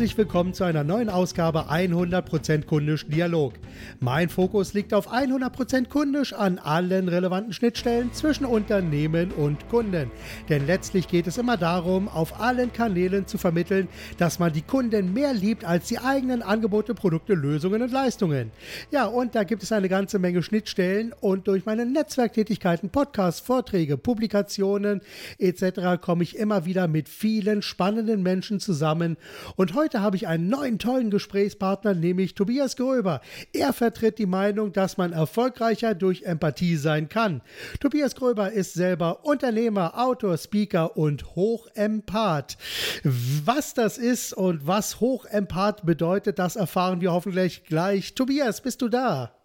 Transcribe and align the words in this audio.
Herzlich 0.00 0.16
willkommen 0.16 0.54
zu 0.54 0.64
einer 0.64 0.82
neuen 0.82 1.10
Ausgabe 1.10 1.70
100% 1.70 2.64
Kundisch 2.64 3.06
Dialog. 3.06 3.52
Mein 3.98 4.30
Fokus 4.30 4.72
liegt 4.72 4.94
auf 4.94 5.12
100% 5.12 5.88
Kundisch 5.88 6.32
an 6.32 6.58
allen 6.58 7.06
relevanten 7.06 7.52
Schnittstellen 7.52 8.10
zwischen 8.14 8.46
Unternehmen 8.46 9.30
und 9.30 9.68
Kunden. 9.68 10.10
Denn 10.48 10.66
letztlich 10.66 11.06
geht 11.06 11.26
es 11.26 11.36
immer 11.36 11.58
darum, 11.58 12.08
auf 12.08 12.40
allen 12.40 12.72
Kanälen 12.72 13.26
zu 13.26 13.36
vermitteln, 13.36 13.88
dass 14.16 14.38
man 14.38 14.54
die 14.54 14.62
Kunden 14.62 15.12
mehr 15.12 15.34
liebt 15.34 15.66
als 15.66 15.88
die 15.88 15.98
eigenen 15.98 16.40
Angebote, 16.40 16.94
Produkte, 16.94 17.34
Lösungen 17.34 17.82
und 17.82 17.92
Leistungen. 17.92 18.52
Ja, 18.90 19.04
und 19.04 19.34
da 19.34 19.44
gibt 19.44 19.62
es 19.62 19.70
eine 19.70 19.90
ganze 19.90 20.18
Menge 20.18 20.42
Schnittstellen 20.42 21.12
und 21.20 21.46
durch 21.46 21.66
meine 21.66 21.84
Netzwerktätigkeiten, 21.84 22.88
Podcasts, 22.88 23.42
Vorträge, 23.42 23.98
Publikationen 23.98 25.02
etc. 25.36 26.00
komme 26.00 26.22
ich 26.22 26.38
immer 26.38 26.64
wieder 26.64 26.88
mit 26.88 27.10
vielen 27.10 27.60
spannenden 27.60 28.22
Menschen 28.22 28.60
zusammen 28.60 29.18
und 29.56 29.70
und 29.70 29.74
heute 29.90 30.02
habe 30.02 30.14
ich 30.14 30.28
einen 30.28 30.48
neuen 30.48 30.78
tollen 30.78 31.10
Gesprächspartner, 31.10 31.94
nämlich 31.94 32.36
Tobias 32.36 32.76
Gröber. 32.76 33.20
Er 33.52 33.72
vertritt 33.72 34.18
die 34.18 34.26
Meinung, 34.26 34.72
dass 34.72 34.98
man 34.98 35.12
erfolgreicher 35.12 35.96
durch 35.96 36.22
Empathie 36.22 36.76
sein 36.76 37.08
kann. 37.08 37.42
Tobias 37.80 38.14
Gröber 38.14 38.52
ist 38.52 38.74
selber 38.74 39.24
Unternehmer, 39.24 39.98
Autor, 39.98 40.38
Speaker 40.38 40.96
und 40.96 41.34
Hochempath. 41.34 42.56
Was 43.02 43.74
das 43.74 43.98
ist 43.98 44.32
und 44.32 44.64
was 44.64 45.00
Hochempath 45.00 45.84
bedeutet, 45.84 46.38
das 46.38 46.54
erfahren 46.54 47.00
wir 47.00 47.10
hoffentlich 47.10 47.64
gleich. 47.64 48.14
Tobias, 48.14 48.60
bist 48.60 48.82
du 48.82 48.88
da? 48.88 49.39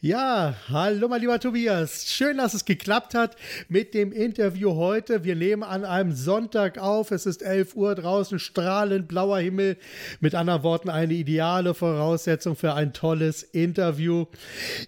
Ja, 0.00 0.54
hallo 0.68 1.08
mein 1.08 1.20
lieber 1.20 1.38
Tobias. 1.38 2.10
Schön, 2.10 2.38
dass 2.38 2.54
es 2.54 2.64
geklappt 2.64 3.14
hat 3.14 3.36
mit 3.68 3.94
dem 3.94 4.12
Interview 4.12 4.74
heute. 4.74 5.24
Wir 5.24 5.36
nehmen 5.36 5.62
an 5.62 5.84
einem 5.84 6.12
Sonntag 6.12 6.78
auf. 6.78 7.10
Es 7.10 7.26
ist 7.26 7.42
11 7.42 7.74
Uhr 7.74 7.94
draußen, 7.94 8.38
strahlend 8.38 9.08
blauer 9.08 9.38
Himmel. 9.38 9.76
Mit 10.20 10.34
anderen 10.34 10.62
Worten, 10.62 10.88
eine 10.88 11.14
ideale 11.14 11.74
Voraussetzung 11.74 12.56
für 12.56 12.74
ein 12.74 12.92
tolles 12.92 13.42
Interview. 13.42 14.26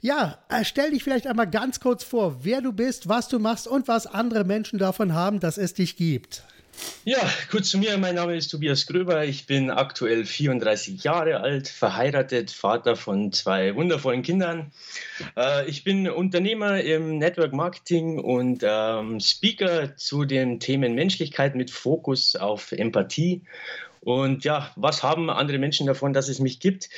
Ja, 0.00 0.38
stell 0.62 0.90
dich 0.90 1.04
vielleicht 1.04 1.26
einmal 1.26 1.50
ganz 1.50 1.80
kurz 1.80 2.02
vor, 2.02 2.44
wer 2.44 2.60
du 2.60 2.72
bist, 2.72 3.08
was 3.08 3.28
du 3.28 3.38
machst 3.38 3.68
und 3.68 3.88
was 3.88 4.06
andere 4.06 4.44
Menschen 4.44 4.78
davon 4.78 5.14
haben, 5.14 5.40
dass 5.40 5.58
es 5.58 5.74
dich 5.74 5.96
gibt. 5.96 6.44
Ja, 7.04 7.18
kurz 7.50 7.70
zu 7.70 7.78
mir. 7.78 7.96
Mein 7.96 8.14
Name 8.14 8.36
ist 8.36 8.48
Tobias 8.48 8.86
Gröber. 8.86 9.24
Ich 9.24 9.46
bin 9.46 9.70
aktuell 9.70 10.26
34 10.26 11.02
Jahre 11.02 11.40
alt, 11.40 11.66
verheiratet, 11.66 12.50
Vater 12.50 12.94
von 12.94 13.32
zwei 13.32 13.74
wundervollen 13.74 14.20
Kindern. 14.20 14.70
Äh, 15.34 15.66
ich 15.68 15.82
bin 15.82 16.10
Unternehmer 16.10 16.80
im 16.82 17.16
Network 17.16 17.54
Marketing 17.54 18.18
und 18.18 18.62
ähm, 18.62 19.18
Speaker 19.18 19.96
zu 19.96 20.26
den 20.26 20.60
Themen 20.60 20.94
Menschlichkeit 20.94 21.54
mit 21.54 21.70
Fokus 21.70 22.36
auf 22.36 22.70
Empathie 22.72 23.42
und 24.00 24.44
ja, 24.44 24.70
was 24.76 25.02
haben 25.02 25.28
andere 25.28 25.58
Menschen 25.58 25.86
davon, 25.86 26.14
dass 26.14 26.28
es 26.28 26.38
mich 26.38 26.58
gibt? 26.58 26.88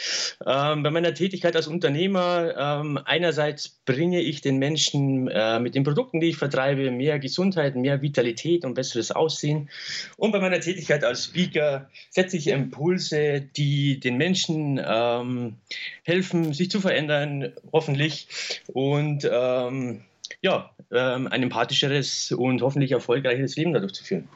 Ähm, 0.47 0.85
bei 0.85 0.91
meiner 0.91 1.15
Tätigkeit 1.15 1.57
als 1.57 1.67
Unternehmer, 1.67 2.55
ähm, 2.57 2.99
einerseits 3.05 3.69
bringe 3.69 4.21
ich 4.21 4.41
den 4.41 4.59
Menschen 4.59 5.27
äh, 5.27 5.59
mit 5.59 5.75
den 5.75 5.83
Produkten, 5.83 6.21
die 6.21 6.29
ich 6.29 6.37
vertreibe, 6.37 6.93
mehr 6.93 7.19
Gesundheit, 7.19 7.75
mehr 7.75 8.03
Vitalität 8.03 8.65
und 8.65 8.75
besseres 8.75 9.11
Aussehen. 9.11 9.69
Und 10.17 10.31
bei 10.31 10.39
meiner 10.39 10.61
Tätigkeit 10.61 11.03
als 11.03 11.25
Speaker 11.25 11.91
setze 12.11 12.37
ich 12.37 12.47
Impulse, 12.47 13.41
die 13.41 13.99
den 13.99 14.17
Menschen 14.17 14.81
ähm, 14.85 15.57
helfen, 16.05 16.53
sich 16.53 16.71
zu 16.71 16.81
verändern, 16.81 17.53
hoffentlich. 17.73 18.29
Und 18.69 19.29
ähm, 19.31 20.03
ja, 20.41 20.71
ähm, 20.93 21.27
ein 21.27 21.43
empathischeres 21.43 22.31
und 22.31 22.63
hoffentlich 22.63 22.93
erfolgreiches 22.93 23.57
Leben 23.57 23.73
dadurch 23.73 23.93
zu 23.93 24.05
führen. 24.05 24.29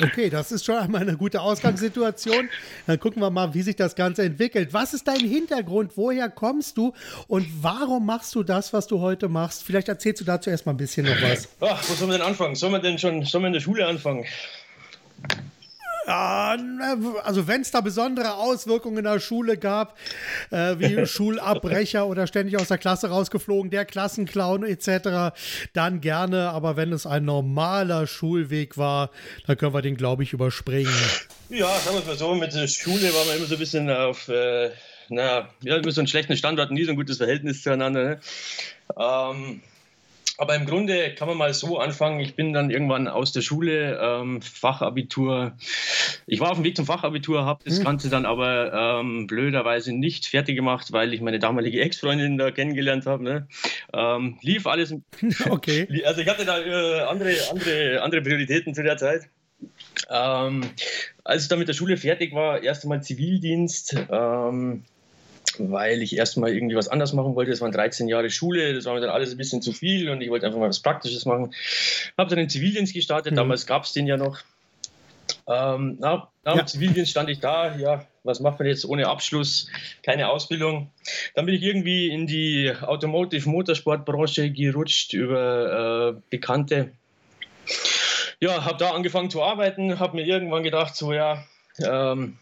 Okay, 0.00 0.30
das 0.30 0.52
ist 0.52 0.64
schon 0.64 0.76
einmal 0.76 1.02
eine 1.02 1.16
gute 1.16 1.40
Ausgangssituation. 1.40 2.48
Dann 2.86 2.98
gucken 2.98 3.20
wir 3.22 3.30
mal, 3.30 3.54
wie 3.54 3.62
sich 3.62 3.76
das 3.76 3.94
Ganze 3.94 4.22
entwickelt. 4.22 4.72
Was 4.72 4.94
ist 4.94 5.06
dein 5.06 5.20
Hintergrund? 5.20 5.92
Woher 5.96 6.28
kommst 6.28 6.76
du? 6.76 6.92
Und 7.28 7.46
warum 7.62 8.06
machst 8.06 8.34
du 8.34 8.42
das, 8.42 8.72
was 8.72 8.86
du 8.86 9.00
heute 9.00 9.28
machst? 9.28 9.62
Vielleicht 9.62 9.88
erzählst 9.88 10.20
du 10.20 10.24
dazu 10.24 10.50
erstmal 10.50 10.74
ein 10.74 10.78
bisschen 10.78 11.06
noch 11.06 11.20
was. 11.22 11.48
Ach, 11.60 11.82
wo 11.88 11.94
sollen 11.94 12.10
wir 12.10 12.18
denn 12.18 12.26
anfangen? 12.26 12.54
Sollen 12.54 12.72
wir 12.72 12.80
denn 12.80 12.98
schon 12.98 13.24
sollen 13.24 13.44
wir 13.44 13.48
in 13.48 13.52
der 13.54 13.60
Schule 13.60 13.86
anfangen? 13.86 14.24
Ja, 16.06 16.56
also 17.22 17.46
wenn 17.46 17.60
es 17.60 17.70
da 17.70 17.80
besondere 17.80 18.34
Auswirkungen 18.34 18.98
in 18.98 19.04
der 19.04 19.20
Schule 19.20 19.56
gab, 19.56 19.96
äh, 20.50 20.76
wie 20.78 21.06
Schulabbrecher 21.06 22.06
oder 22.06 22.26
ständig 22.26 22.58
aus 22.58 22.68
der 22.68 22.78
Klasse 22.78 23.08
rausgeflogen, 23.08 23.70
der 23.70 23.84
Klassenclown 23.84 24.64
etc., 24.64 25.34
dann 25.72 26.00
gerne. 26.00 26.50
Aber 26.50 26.76
wenn 26.76 26.92
es 26.92 27.06
ein 27.06 27.24
normaler 27.24 28.06
Schulweg 28.06 28.76
war, 28.76 29.10
dann 29.46 29.56
können 29.56 29.74
wir 29.74 29.82
den, 29.82 29.96
glaube 29.96 30.22
ich, 30.22 30.32
überspringen. 30.32 30.92
Ja, 31.48 31.68
sagen 31.78 31.98
wir 31.98 32.06
mal 32.06 32.16
so, 32.16 32.34
mit 32.34 32.52
der 32.52 32.66
Schule 32.66 33.14
war 33.14 33.24
man 33.26 33.36
immer 33.36 33.46
so 33.46 33.54
ein 33.54 33.60
bisschen 33.60 33.90
auf, 33.90 34.28
äh, 34.28 34.70
naja, 35.08 35.48
ja, 35.62 35.76
immer 35.76 35.92
so 35.92 36.00
einen 36.00 36.08
schlechten 36.08 36.36
Standort, 36.36 36.70
nie 36.70 36.84
so 36.84 36.90
ein 36.90 36.96
gutes 36.96 37.18
Verhältnis 37.18 37.62
zueinander. 37.62 38.04
Ne? 38.04 38.20
Ähm, 38.96 39.60
aber 40.38 40.56
im 40.56 40.64
Grunde 40.64 41.14
kann 41.14 41.28
man 41.28 41.36
mal 41.36 41.52
so 41.52 41.78
anfangen. 41.78 42.20
Ich 42.20 42.34
bin 42.34 42.52
dann 42.52 42.70
irgendwann 42.70 43.06
aus 43.06 43.32
der 43.32 43.42
Schule, 43.42 43.98
ähm, 44.00 44.40
Fachabitur. 44.40 45.52
Ich 46.26 46.40
war 46.40 46.50
auf 46.50 46.56
dem 46.56 46.64
Weg 46.64 46.74
zum 46.74 46.86
Fachabitur, 46.86 47.44
habe 47.44 47.62
das 47.64 47.78
hm. 47.78 47.84
Ganze 47.84 48.08
dann 48.08 48.24
aber 48.24 49.00
ähm, 49.00 49.26
blöderweise 49.26 49.92
nicht 49.92 50.26
fertig 50.26 50.56
gemacht, 50.56 50.92
weil 50.92 51.12
ich 51.12 51.20
meine 51.20 51.38
damalige 51.38 51.80
Ex-Freundin 51.80 52.38
da 52.38 52.50
kennengelernt 52.50 53.06
habe. 53.06 53.22
Ne? 53.22 53.48
Ähm, 53.92 54.38
lief 54.42 54.66
alles. 54.66 54.94
Okay. 55.48 55.86
Also 56.04 56.20
ich 56.20 56.28
hatte 56.28 56.44
da 56.44 56.58
äh, 56.58 57.02
andere, 57.02 57.34
andere, 57.50 58.02
andere 58.02 58.22
Prioritäten 58.22 58.74
zu 58.74 58.82
der 58.82 58.96
Zeit. 58.96 59.28
Ähm, 60.10 60.64
als 61.24 61.44
ich 61.44 61.48
dann 61.48 61.58
mit 61.58 61.68
der 61.68 61.74
Schule 61.74 61.96
fertig 61.96 62.34
war, 62.34 62.62
erst 62.62 62.84
einmal 62.84 63.02
Zivildienst. 63.02 63.96
Weil 65.58 66.02
ich 66.02 66.16
erstmal 66.16 66.52
irgendwie 66.52 66.76
was 66.76 66.88
anders 66.88 67.12
machen 67.12 67.34
wollte. 67.34 67.50
Das 67.50 67.60
waren 67.60 67.72
13 67.72 68.08
Jahre 68.08 68.30
Schule, 68.30 68.74
das 68.74 68.84
war 68.84 68.94
mir 68.94 69.00
dann 69.00 69.10
alles 69.10 69.32
ein 69.32 69.38
bisschen 69.38 69.62
zu 69.62 69.72
viel 69.72 70.08
und 70.10 70.20
ich 70.20 70.30
wollte 70.30 70.46
einfach 70.46 70.58
mal 70.58 70.68
was 70.68 70.80
Praktisches 70.80 71.24
machen. 71.26 71.54
Habe 72.16 72.30
dann 72.30 72.38
den 72.38 72.48
Zivildienst 72.48 72.94
gestartet, 72.94 73.32
mhm. 73.32 73.36
damals 73.36 73.66
gab 73.66 73.84
es 73.84 73.92
den 73.92 74.06
ja 74.06 74.16
noch. 74.16 74.40
Ähm, 75.46 75.96
nach, 75.98 76.28
nach 76.44 76.56
ja. 76.56 76.62
dem 76.62 76.66
Zivildienst 76.66 77.10
stand 77.10 77.28
ich 77.28 77.40
da, 77.40 77.76
ja, 77.76 78.06
was 78.24 78.40
macht 78.40 78.58
man 78.58 78.68
jetzt 78.68 78.84
ohne 78.84 79.08
Abschluss, 79.08 79.68
keine 80.02 80.28
Ausbildung. 80.28 80.90
Dann 81.34 81.46
bin 81.46 81.54
ich 81.54 81.62
irgendwie 81.62 82.08
in 82.08 82.26
die 82.26 82.72
Automotive-Motorsportbranche 82.80 84.50
gerutscht 84.50 85.12
über 85.12 86.16
äh, 86.16 86.20
Bekannte. 86.30 86.92
Ja, 88.40 88.64
habe 88.64 88.78
da 88.78 88.90
angefangen 88.90 89.30
zu 89.30 89.42
arbeiten, 89.42 89.98
habe 89.98 90.16
mir 90.16 90.26
irgendwann 90.26 90.62
gedacht, 90.62 90.96
so 90.96 91.12
ja, 91.12 91.44
ähm, 91.78 92.38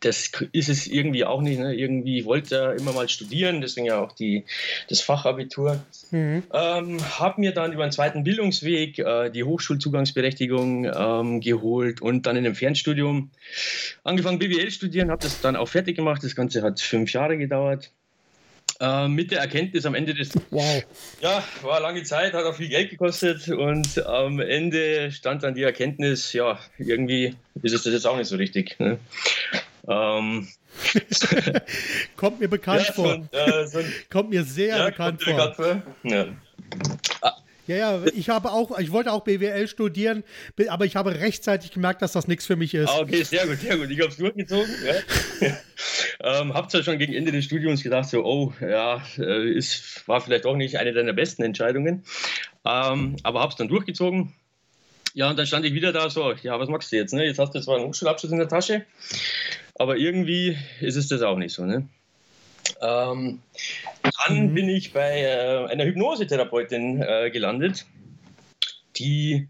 das 0.00 0.32
ist 0.52 0.68
es 0.68 0.86
irgendwie 0.86 1.24
auch 1.24 1.42
nicht. 1.42 1.58
Ne? 1.58 1.74
Irgendwie 1.74 2.24
wollte 2.24 2.56
er 2.56 2.74
immer 2.74 2.92
mal 2.92 3.08
studieren, 3.08 3.60
deswegen 3.60 3.86
ja 3.86 4.00
auch 4.00 4.12
die, 4.12 4.44
das 4.88 5.00
Fachabitur. 5.00 5.82
Mhm. 6.10 6.42
Ähm, 6.52 7.18
habe 7.18 7.40
mir 7.40 7.52
dann 7.52 7.72
über 7.72 7.82
einen 7.82 7.92
zweiten 7.92 8.24
Bildungsweg 8.24 8.98
äh, 8.98 9.30
die 9.30 9.44
Hochschulzugangsberechtigung 9.44 10.84
ähm, 10.84 11.40
geholt 11.40 12.00
und 12.00 12.26
dann 12.26 12.36
in 12.36 12.46
einem 12.46 12.54
Fernstudium 12.54 13.30
angefangen 14.02 14.38
BWL 14.38 14.70
studieren, 14.70 15.10
habe 15.10 15.22
das 15.22 15.40
dann 15.40 15.56
auch 15.56 15.68
fertig 15.68 15.96
gemacht. 15.96 16.24
Das 16.24 16.34
Ganze 16.34 16.62
hat 16.62 16.80
fünf 16.80 17.12
Jahre 17.12 17.36
gedauert. 17.36 17.90
Äh, 18.80 19.08
mit 19.08 19.30
der 19.30 19.40
Erkenntnis 19.40 19.84
am 19.84 19.94
Ende 19.94 20.14
des. 20.14 20.30
Wow. 20.50 20.84
Ja, 21.20 21.44
war 21.60 21.80
lange 21.80 22.02
Zeit, 22.02 22.32
hat 22.32 22.44
auch 22.44 22.54
viel 22.54 22.70
Geld 22.70 22.88
gekostet 22.88 23.46
und 23.48 24.06
am 24.06 24.40
Ende 24.40 25.12
stand 25.12 25.42
dann 25.42 25.54
die 25.54 25.62
Erkenntnis, 25.62 26.32
ja, 26.32 26.58
irgendwie 26.78 27.34
ist 27.62 27.74
es 27.74 27.82
das 27.82 27.92
jetzt 27.92 28.06
auch 28.06 28.16
nicht 28.16 28.28
so 28.28 28.36
richtig. 28.36 28.78
Ne? 28.78 28.98
Ähm, 29.88 30.48
kommt 32.16 32.40
mir 32.40 32.48
bekannt 32.48 32.84
ja, 32.86 32.92
vor. 32.92 33.28
So, 33.32 33.38
äh, 33.38 33.66
so 33.66 33.78
kommt 34.10 34.30
mir 34.30 34.44
sehr 34.44 34.76
ja, 34.76 34.86
bekannt, 34.86 35.22
vor. 35.22 35.32
bekannt 35.32 35.56
vor. 35.56 35.82
Ja. 36.04 36.26
Ah. 37.20 37.36
Ja, 37.70 37.76
ja, 37.76 38.02
ich 38.16 38.28
habe 38.28 38.50
auch, 38.50 38.76
ich 38.80 38.90
wollte 38.90 39.12
auch 39.12 39.22
BWL 39.22 39.68
studieren, 39.68 40.24
aber 40.68 40.86
ich 40.86 40.96
habe 40.96 41.20
rechtzeitig 41.20 41.70
gemerkt, 41.70 42.02
dass 42.02 42.10
das 42.10 42.26
nichts 42.26 42.44
für 42.44 42.56
mich 42.56 42.74
ist. 42.74 42.88
Ah, 42.88 42.98
okay, 42.98 43.22
sehr 43.22 43.46
gut, 43.46 43.60
sehr 43.60 43.76
gut. 43.76 43.90
Ich 43.90 44.00
habe 44.00 44.08
es 44.08 44.16
durchgezogen. 44.16 44.74
Ja. 44.84 45.56
ähm, 46.40 46.52
habe 46.52 46.66
zwar 46.66 46.82
schon 46.82 46.98
gegen 46.98 47.12
Ende 47.12 47.30
des 47.30 47.44
Studiums 47.44 47.84
gedacht, 47.84 48.08
so, 48.08 48.24
oh, 48.24 48.52
ja, 48.60 49.04
äh, 49.18 49.52
ist, 49.52 50.08
war 50.08 50.20
vielleicht 50.20 50.46
auch 50.46 50.56
nicht 50.56 50.78
eine 50.78 50.92
deiner 50.92 51.12
besten 51.12 51.44
Entscheidungen, 51.44 52.02
ähm, 52.64 53.14
aber 53.22 53.40
habe 53.40 53.50
es 53.50 53.56
dann 53.56 53.68
durchgezogen. 53.68 54.34
Ja, 55.14 55.30
und 55.30 55.38
dann 55.38 55.46
stand 55.46 55.64
ich 55.64 55.72
wieder 55.72 55.92
da 55.92 56.10
so, 56.10 56.32
ja, 56.42 56.58
was 56.58 56.68
machst 56.68 56.90
du 56.90 56.96
jetzt? 56.96 57.14
Ne? 57.14 57.24
Jetzt 57.24 57.38
hast 57.38 57.54
du 57.54 57.60
zwar 57.60 57.76
einen 57.76 57.86
Hochschulabschluss 57.86 58.32
in 58.32 58.38
der 58.38 58.48
Tasche, 58.48 58.84
aber 59.80 59.96
irgendwie 59.96 60.58
ist 60.82 60.96
es 60.96 61.08
das 61.08 61.22
auch 61.22 61.38
nicht 61.38 61.54
so. 61.54 61.64
Ne? 61.64 61.88
Ähm, 62.82 63.40
dann 64.02 64.50
mhm. 64.50 64.54
bin 64.54 64.68
ich 64.68 64.92
bei 64.92 65.22
äh, 65.22 65.70
einer 65.70 65.86
Hypnosetherapeutin 65.86 67.00
äh, 67.00 67.30
gelandet, 67.30 67.86
die 68.96 69.48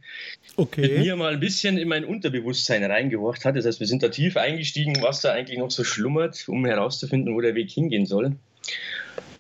okay. 0.57 0.83
mit 0.83 0.99
mir 0.99 1.17
mal 1.17 1.33
ein 1.33 1.41
bisschen 1.41 1.79
in 1.79 1.89
mein 1.89 2.05
Unterbewusstsein 2.05 2.85
reingehorcht 2.85 3.45
hat. 3.45 3.57
Das 3.57 3.67
heißt, 3.67 3.81
wir 3.81 3.89
sind 3.89 4.05
da 4.05 4.09
tief 4.09 4.37
eingestiegen, 4.37 5.03
was 5.03 5.21
da 5.21 5.33
eigentlich 5.33 5.59
noch 5.59 5.73
so 5.73 5.83
schlummert, 5.83 6.49
um 6.49 6.65
herauszufinden, 6.65 7.35
wo 7.35 7.41
der 7.41 7.57
Weg 7.57 7.69
hingehen 7.69 8.07
soll. 8.07 8.37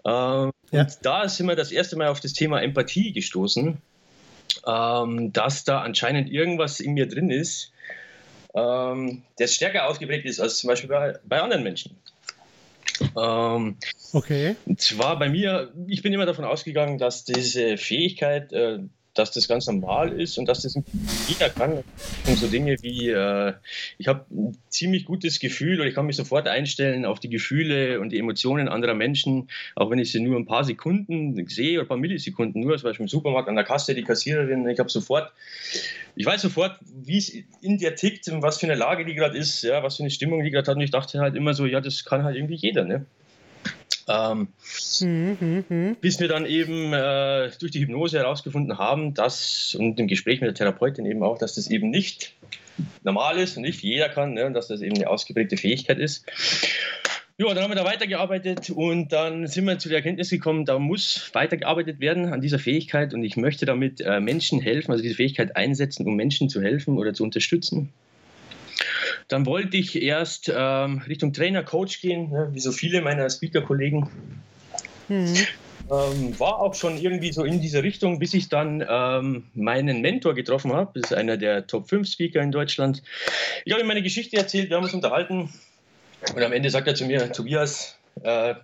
Ähm, 0.04 0.50
ja. 0.72 0.80
Und 0.80 0.98
da 1.02 1.28
sind 1.28 1.46
wir 1.46 1.54
das 1.54 1.70
erste 1.70 1.94
Mal 1.94 2.08
auf 2.08 2.18
das 2.18 2.32
Thema 2.32 2.62
Empathie 2.62 3.12
gestoßen. 3.12 3.78
ähm, 4.66 5.32
dass 5.32 5.62
da 5.62 5.82
anscheinend 5.82 6.32
irgendwas 6.32 6.80
in 6.80 6.94
mir 6.94 7.06
drin 7.06 7.30
ist, 7.30 7.72
ähm, 8.54 9.22
das 9.38 9.54
stärker 9.54 9.88
ausgeprägt 9.88 10.26
ist 10.26 10.40
als 10.40 10.58
zum 10.58 10.68
Beispiel 10.68 10.88
bei, 10.88 11.18
bei 11.24 11.40
anderen 11.40 11.62
Menschen. 11.62 11.96
Ähm, 13.16 13.76
okay. 14.12 14.56
Und 14.66 14.80
zwar 14.80 15.18
bei 15.18 15.28
mir, 15.28 15.72
ich 15.86 16.02
bin 16.02 16.12
immer 16.12 16.26
davon 16.26 16.44
ausgegangen, 16.44 16.98
dass 16.98 17.24
diese 17.24 17.76
Fähigkeit, 17.76 18.52
äh, 18.52 18.80
dass 19.14 19.32
das 19.32 19.48
ganz 19.48 19.66
normal 19.66 20.12
ist 20.12 20.38
und 20.38 20.46
dass 20.46 20.62
das 20.62 20.78
jeder 21.28 21.50
kann. 21.50 21.82
Und 22.26 22.38
so 22.38 22.46
Dinge 22.46 22.76
wie, 22.82 23.08
äh, 23.08 23.54
ich 23.98 24.08
habe 24.08 24.24
ein 24.30 24.56
ziemlich 24.68 25.04
gutes 25.04 25.40
Gefühl 25.40 25.80
oder 25.80 25.88
ich 25.88 25.94
kann 25.94 26.06
mich 26.06 26.16
sofort 26.16 26.46
einstellen 26.46 27.04
auf 27.04 27.20
die 27.20 27.28
Gefühle 27.28 28.00
und 28.00 28.10
die 28.10 28.18
Emotionen 28.18 28.68
anderer 28.68 28.94
Menschen, 28.94 29.48
auch 29.74 29.90
wenn 29.90 29.98
ich 29.98 30.12
sie 30.12 30.20
nur 30.20 30.38
ein 30.38 30.46
paar 30.46 30.64
Sekunden 30.64 31.46
sehe 31.48 31.78
oder 31.78 31.86
ein 31.86 31.88
paar 31.88 31.96
Millisekunden 31.96 32.62
nur, 32.62 32.76
zum 32.78 32.88
Beispiel 32.88 33.04
im 33.04 33.08
Supermarkt 33.08 33.48
an 33.48 33.56
der 33.56 33.64
Kasse, 33.64 33.94
die 33.94 34.04
Kassiererin, 34.04 34.68
ich 34.68 34.78
habe 34.78 34.90
sofort, 34.90 35.32
ich 36.14 36.26
weiß 36.26 36.42
sofort, 36.42 36.78
wie 36.82 37.18
es 37.18 37.32
in 37.60 37.78
der 37.78 37.96
tickt, 37.96 38.30
was 38.42 38.58
für 38.58 38.66
eine 38.66 38.76
Lage 38.76 39.04
die 39.04 39.14
gerade 39.14 39.36
ist, 39.36 39.62
ja, 39.62 39.82
was 39.82 39.96
für 39.96 40.02
eine 40.02 40.10
Stimmung 40.10 40.42
die 40.44 40.50
gerade 40.50 40.70
hat 40.70 40.76
und 40.76 40.82
ich 40.82 40.90
dachte 40.90 41.20
halt 41.20 41.34
immer 41.34 41.54
so, 41.54 41.66
ja, 41.66 41.80
das 41.80 42.04
kann 42.04 42.22
halt 42.22 42.36
irgendwie 42.36 42.56
jeder, 42.56 42.84
ne? 42.84 43.06
Ähm, 44.10 44.48
mh. 45.00 45.94
Bis 46.00 46.18
wir 46.18 46.26
dann 46.26 46.44
eben 46.44 46.92
äh, 46.92 47.50
durch 47.60 47.70
die 47.70 47.80
Hypnose 47.80 48.18
herausgefunden 48.18 48.76
haben, 48.76 49.14
dass, 49.14 49.76
und 49.78 50.00
im 50.00 50.08
Gespräch 50.08 50.40
mit 50.40 50.48
der 50.48 50.54
Therapeutin 50.54 51.06
eben 51.06 51.22
auch, 51.22 51.38
dass 51.38 51.54
das 51.54 51.70
eben 51.70 51.90
nicht 51.90 52.34
normal 53.04 53.38
ist 53.38 53.56
und 53.56 53.62
nicht 53.62 53.82
jeder 53.82 54.08
kann 54.08 54.34
ne, 54.34 54.46
und 54.46 54.54
dass 54.54 54.68
das 54.68 54.80
eben 54.82 54.96
eine 54.96 55.08
ausgeprägte 55.08 55.56
Fähigkeit 55.56 55.98
ist. 55.98 56.26
Ja, 57.38 57.54
dann 57.54 57.62
haben 57.62 57.70
wir 57.70 57.76
da 57.76 57.84
weitergearbeitet 57.84 58.68
und 58.68 59.12
dann 59.12 59.46
sind 59.46 59.64
wir 59.64 59.78
zu 59.78 59.88
der 59.88 59.98
Erkenntnis 59.98 60.28
gekommen, 60.28 60.66
da 60.66 60.78
muss 60.78 61.30
weitergearbeitet 61.32 61.98
werden 62.00 62.32
an 62.32 62.42
dieser 62.42 62.58
Fähigkeit 62.58 63.14
und 63.14 63.24
ich 63.24 63.36
möchte 63.36 63.64
damit 63.64 64.00
äh, 64.00 64.20
Menschen 64.20 64.60
helfen, 64.60 64.90
also 64.90 65.02
diese 65.02 65.14
Fähigkeit 65.14 65.56
einsetzen, 65.56 66.06
um 66.06 66.16
Menschen 66.16 66.50
zu 66.50 66.60
helfen 66.60 66.98
oder 66.98 67.14
zu 67.14 67.22
unterstützen. 67.22 67.92
Dann 69.30 69.46
wollte 69.46 69.76
ich 69.76 70.02
erst 70.02 70.52
ähm, 70.54 71.02
Richtung 71.06 71.32
Trainer, 71.32 71.62
Coach 71.62 72.00
gehen, 72.00 72.30
ne, 72.30 72.48
wie 72.52 72.58
so 72.58 72.72
viele 72.72 73.00
meiner 73.00 73.30
Speaker-Kollegen. 73.30 74.10
Mhm. 75.08 75.36
Ähm, 75.88 76.38
war 76.38 76.58
auch 76.58 76.74
schon 76.74 76.98
irgendwie 76.98 77.32
so 77.32 77.44
in 77.44 77.60
diese 77.60 77.84
Richtung, 77.84 78.18
bis 78.18 78.34
ich 78.34 78.48
dann 78.48 78.84
ähm, 78.88 79.44
meinen 79.54 80.00
Mentor 80.00 80.34
getroffen 80.34 80.72
habe. 80.72 81.00
Das 81.00 81.12
ist 81.12 81.16
einer 81.16 81.36
der 81.36 81.68
Top 81.68 81.88
5 81.88 82.08
Speaker 82.08 82.40
in 82.40 82.50
Deutschland. 82.50 83.04
Ich 83.64 83.72
habe 83.72 83.82
ihm 83.82 83.86
meine 83.86 84.02
Geschichte 84.02 84.36
erzählt, 84.36 84.68
wir 84.68 84.76
haben 84.76 84.84
uns 84.84 84.94
unterhalten. 84.94 85.52
Und 86.34 86.42
am 86.42 86.52
Ende 86.52 86.68
sagt 86.68 86.88
er 86.88 86.96
zu 86.96 87.06
mir, 87.06 87.30
Tobias, 87.30 87.96
äh, 88.24 88.54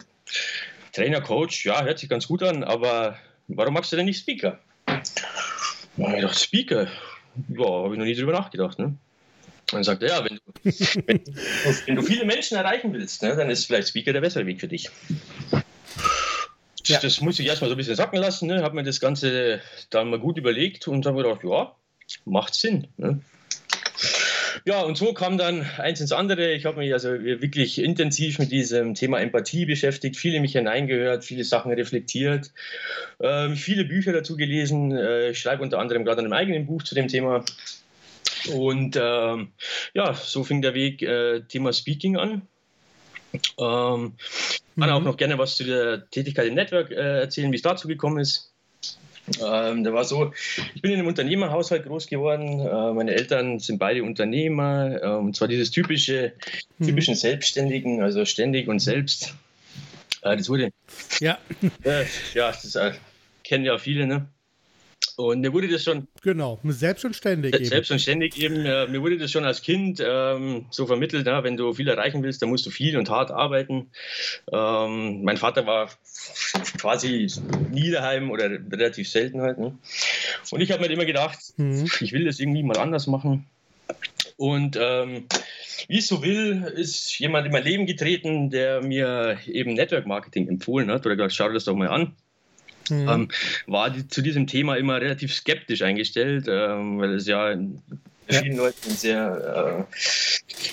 Trainer, 0.92 1.20
Coach, 1.20 1.64
ja, 1.64 1.84
hört 1.84 2.00
sich 2.00 2.08
ganz 2.08 2.26
gut 2.26 2.42
an, 2.42 2.64
aber 2.64 3.16
warum 3.46 3.74
machst 3.74 3.92
du 3.92 3.96
denn 3.96 4.06
nicht 4.06 4.20
Speaker? 4.20 4.58
Ja, 5.96 6.14
ich 6.14 6.22
dachte, 6.22 6.38
Speaker? 6.38 6.88
Ja, 7.48 7.66
habe 7.66 7.94
ich 7.94 7.98
noch 7.98 8.04
nie 8.04 8.14
drüber 8.14 8.32
nachgedacht. 8.32 8.80
Ne? 8.80 8.96
Und 9.72 9.82
sagt 9.84 10.02
er, 10.02 10.08
ja, 10.08 10.24
wenn 10.24 10.36
du, 10.36 10.42
wenn, 11.06 11.22
wenn 11.86 11.96
du 11.96 12.02
viele 12.02 12.24
Menschen 12.24 12.56
erreichen 12.56 12.92
willst, 12.92 13.22
ne, 13.22 13.34
dann 13.34 13.50
ist 13.50 13.66
vielleicht 13.66 13.88
Speaker 13.88 14.12
der 14.12 14.20
bessere 14.20 14.46
Weg 14.46 14.60
für 14.60 14.68
dich. 14.68 14.90
Ja. 16.84 17.00
Das 17.00 17.20
muss 17.20 17.40
ich 17.40 17.46
erstmal 17.46 17.68
so 17.68 17.74
ein 17.74 17.78
bisschen 17.78 17.96
sacken 17.96 18.20
lassen, 18.20 18.46
ne? 18.46 18.62
habe 18.62 18.76
mir 18.76 18.84
das 18.84 19.00
Ganze 19.00 19.60
dann 19.90 20.08
mal 20.08 20.20
gut 20.20 20.38
überlegt 20.38 20.86
und 20.86 21.04
habe 21.04 21.22
gedacht, 21.22 21.40
ja, 21.42 21.74
macht 22.24 22.54
Sinn. 22.54 22.86
Ne? 22.96 23.20
Ja, 24.64 24.82
und 24.82 24.96
so 24.96 25.12
kam 25.12 25.38
dann 25.38 25.66
eins 25.78 26.00
ins 26.00 26.12
andere. 26.12 26.52
Ich 26.52 26.64
habe 26.64 26.78
mich 26.78 26.92
also 26.92 27.10
wirklich 27.10 27.80
intensiv 27.80 28.38
mit 28.38 28.50
diesem 28.50 28.94
Thema 28.94 29.20
Empathie 29.20 29.66
beschäftigt, 29.66 30.16
viele 30.16 30.40
mich 30.40 30.52
hineingehört, 30.52 31.24
viele 31.24 31.44
Sachen 31.44 31.72
reflektiert, 31.72 32.52
äh, 33.18 33.50
viele 33.50 33.84
Bücher 33.84 34.12
dazu 34.12 34.36
gelesen. 34.36 34.90
Äh, 34.96 35.30
ich 35.30 35.40
schreibe 35.40 35.62
unter 35.62 35.78
anderem 35.78 36.04
gerade 36.04 36.20
an 36.20 36.26
einem 36.26 36.32
eigenen 36.32 36.66
Buch 36.66 36.82
zu 36.82 36.94
dem 36.94 37.08
Thema. 37.08 37.44
Und 38.48 38.98
ähm, 39.00 39.52
ja, 39.94 40.14
so 40.14 40.44
fing 40.44 40.62
der 40.62 40.74
Weg 40.74 41.02
äh, 41.02 41.40
Thema 41.42 41.72
Speaking 41.72 42.16
an. 42.16 42.42
Ähm, 43.58 44.14
mhm. 44.76 44.80
kann 44.80 44.90
auch 44.90 45.02
noch 45.02 45.16
gerne 45.16 45.38
was 45.38 45.56
zu 45.56 45.64
der 45.64 46.08
Tätigkeit 46.10 46.46
im 46.46 46.54
Network 46.54 46.90
äh, 46.90 47.20
erzählen, 47.20 47.52
wie 47.52 47.56
es 47.56 47.62
dazu 47.62 47.88
gekommen 47.88 48.18
ist. 48.18 48.52
Ähm, 49.44 49.82
da 49.82 49.92
war 49.92 50.04
so, 50.04 50.32
ich 50.74 50.82
bin 50.82 50.92
in 50.92 50.98
einem 50.98 51.08
Unternehmerhaushalt 51.08 51.84
groß 51.84 52.06
geworden. 52.06 52.60
Äh, 52.60 52.92
meine 52.92 53.12
Eltern 53.12 53.58
sind 53.58 53.78
beide 53.78 54.04
Unternehmer. 54.04 55.02
Äh, 55.02 55.08
und 55.08 55.34
zwar 55.34 55.48
dieses 55.48 55.70
typische, 55.70 56.32
mhm. 56.78 56.86
typischen 56.86 57.14
Selbstständigen, 57.16 58.02
also 58.02 58.24
ständig 58.24 58.68
und 58.68 58.78
selbst. 58.78 59.34
Äh, 60.22 60.36
das 60.36 60.48
wurde. 60.48 60.70
Ja. 61.20 61.38
ja, 62.34 62.52
das 62.52 62.76
äh, 62.76 62.92
kennen 63.42 63.64
ja 63.64 63.78
viele, 63.78 64.06
ne? 64.06 64.28
Und 65.16 65.40
mir 65.40 65.52
wurde 65.52 65.68
das 65.68 65.82
schon. 65.82 66.08
Genau, 66.22 66.60
selbst 66.64 67.04
und 67.06 67.16
ständig 67.16 67.54
eben. 67.54 67.64
Selbst 67.64 67.90
und 67.90 68.00
ständig 68.00 68.38
eben. 68.38 68.66
Äh, 68.66 68.86
mir 68.86 69.00
wurde 69.00 69.16
das 69.16 69.30
schon 69.30 69.46
als 69.46 69.62
Kind 69.62 70.02
ähm, 70.04 70.66
so 70.70 70.86
vermittelt, 70.86 71.26
ja, 71.26 71.42
wenn 71.42 71.56
du 71.56 71.72
viel 71.72 71.88
erreichen 71.88 72.22
willst, 72.22 72.42
dann 72.42 72.50
musst 72.50 72.66
du 72.66 72.70
viel 72.70 72.98
und 72.98 73.08
hart 73.08 73.30
arbeiten. 73.30 73.90
Ähm, 74.52 75.24
mein 75.24 75.38
Vater 75.38 75.66
war 75.66 75.90
quasi 76.78 77.28
nie 77.72 77.90
daheim 77.90 78.30
oder 78.30 78.50
relativ 78.50 79.08
selten 79.08 79.40
halt. 79.40 79.58
Ne? 79.58 79.78
Und 80.50 80.60
ich 80.60 80.70
habe 80.70 80.82
mir 80.82 80.92
immer 80.92 81.06
gedacht, 81.06 81.38
mhm. 81.56 81.88
ich 82.00 82.12
will 82.12 82.26
das 82.26 82.38
irgendwie 82.38 82.62
mal 82.62 82.76
anders 82.76 83.06
machen. 83.06 83.46
Und 84.36 84.78
ähm, 84.78 85.26
wie 85.88 85.98
es 85.98 86.08
so 86.08 86.22
will, 86.22 86.70
ist 86.76 87.18
jemand 87.18 87.46
in 87.46 87.52
mein 87.52 87.64
Leben 87.64 87.86
getreten, 87.86 88.50
der 88.50 88.82
mir 88.82 89.38
eben 89.46 89.72
Network 89.72 90.06
Marketing 90.06 90.46
empfohlen 90.48 90.90
hat 90.90 91.06
oder 91.06 91.16
gesagt, 91.16 91.34
schau 91.34 91.48
dir 91.48 91.54
das 91.54 91.64
doch 91.64 91.74
mal 91.74 91.88
an 91.88 92.14
mhm. 92.90 93.08
ähm, 93.08 93.28
war 93.66 93.90
die, 93.90 94.08
zu 94.08 94.22
diesem 94.22 94.46
Thema 94.46 94.76
immer 94.76 95.00
relativ 95.00 95.34
skeptisch 95.34 95.82
eingestellt, 95.82 96.46
ähm, 96.48 96.98
weil 97.00 97.14
es 97.14 97.26
ja 97.26 97.50
in 97.50 97.82
vielen 98.28 98.56
ja. 98.56 98.62
Leuten 98.62 98.86
einen 98.86 98.96
sehr 98.96 99.86
äh, 99.90 99.96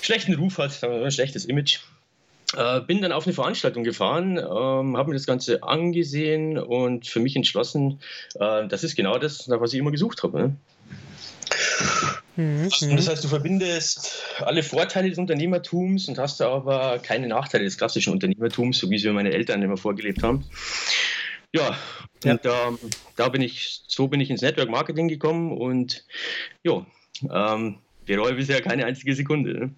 schlechten 0.02 0.34
Ruf 0.36 0.58
hat, 0.58 0.84
ein 0.84 1.12
schlechtes 1.12 1.46
Image. 1.46 1.80
Äh, 2.56 2.82
bin 2.82 3.02
dann 3.02 3.12
auf 3.12 3.26
eine 3.26 3.34
Veranstaltung 3.34 3.84
gefahren, 3.84 4.38
ähm, 4.38 4.98
habe 4.98 5.10
mir 5.10 5.16
das 5.16 5.26
Ganze 5.26 5.64
angesehen 5.64 6.60
und 6.60 7.08
für 7.08 7.20
mich 7.20 7.36
entschlossen, 7.36 8.00
äh, 8.36 8.68
das 8.68 8.84
ist 8.84 8.96
genau 8.96 9.18
das, 9.18 9.48
nach 9.48 9.60
was 9.60 9.74
ich 9.74 9.80
immer 9.80 9.92
gesucht 9.92 10.22
habe. 10.22 10.40
Ne? 10.40 10.56
Mhm. 12.36 12.70
Das 12.96 13.08
heißt, 13.08 13.24
du 13.24 13.28
verbindest 13.28 14.24
alle 14.40 14.64
Vorteile 14.64 15.10
des 15.10 15.20
Unternehmertums 15.20 16.08
und 16.08 16.18
hast 16.18 16.42
aber 16.42 17.00
keine 17.00 17.28
Nachteile 17.28 17.64
des 17.64 17.78
klassischen 17.78 18.12
Unternehmertums, 18.14 18.80
so 18.80 18.90
wie 18.90 18.98
sie 18.98 19.10
meine 19.12 19.32
Eltern 19.32 19.62
immer 19.62 19.78
vorgelebt 19.78 20.24
haben. 20.24 20.44
Ja, 21.54 21.78
ja. 22.24 22.32
und 22.32 22.46
ähm, 22.46 22.80
da 23.16 23.30
bin 23.30 23.42
ich, 23.42 23.84
so 23.88 24.08
bin 24.08 24.20
ich 24.20 24.30
ins 24.30 24.42
Network 24.42 24.70
Marketing 24.70 25.08
gekommen 25.08 25.56
und 25.56 26.06
ja, 26.64 26.86
ähm, 27.32 27.78
bereue 28.06 28.34
bisher 28.34 28.62
keine 28.62 28.86
einzige 28.86 29.14
Sekunde. 29.14 29.54
Ne? 29.54 29.76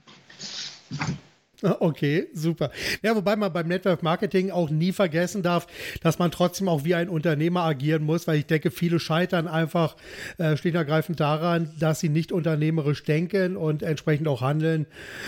Okay, 1.79 2.27
super. 2.33 2.71
Ja, 3.01 3.15
wobei 3.15 3.35
man 3.35 3.51
beim 3.51 3.67
Network 3.67 4.03
Marketing 4.03 4.51
auch 4.51 4.69
nie 4.69 4.91
vergessen 4.91 5.43
darf, 5.43 5.67
dass 6.01 6.19
man 6.19 6.31
trotzdem 6.31 6.67
auch 6.67 6.83
wie 6.83 6.95
ein 6.95 7.09
Unternehmer 7.09 7.63
agieren 7.63 8.03
muss, 8.03 8.27
weil 8.27 8.37
ich 8.37 8.45
denke, 8.45 8.71
viele 8.71 8.99
scheitern 8.99 9.47
einfach 9.47 9.95
äh, 10.37 10.57
schlicht 10.57 10.75
und 10.75 10.81
ergreifend 10.81 11.19
daran, 11.19 11.71
dass 11.79 11.99
sie 11.99 12.09
nicht 12.09 12.31
unternehmerisch 12.31 13.03
denken 13.03 13.57
und 13.57 13.83
entsprechend 13.83 14.27
auch 14.27 14.41
handeln, 14.41 14.85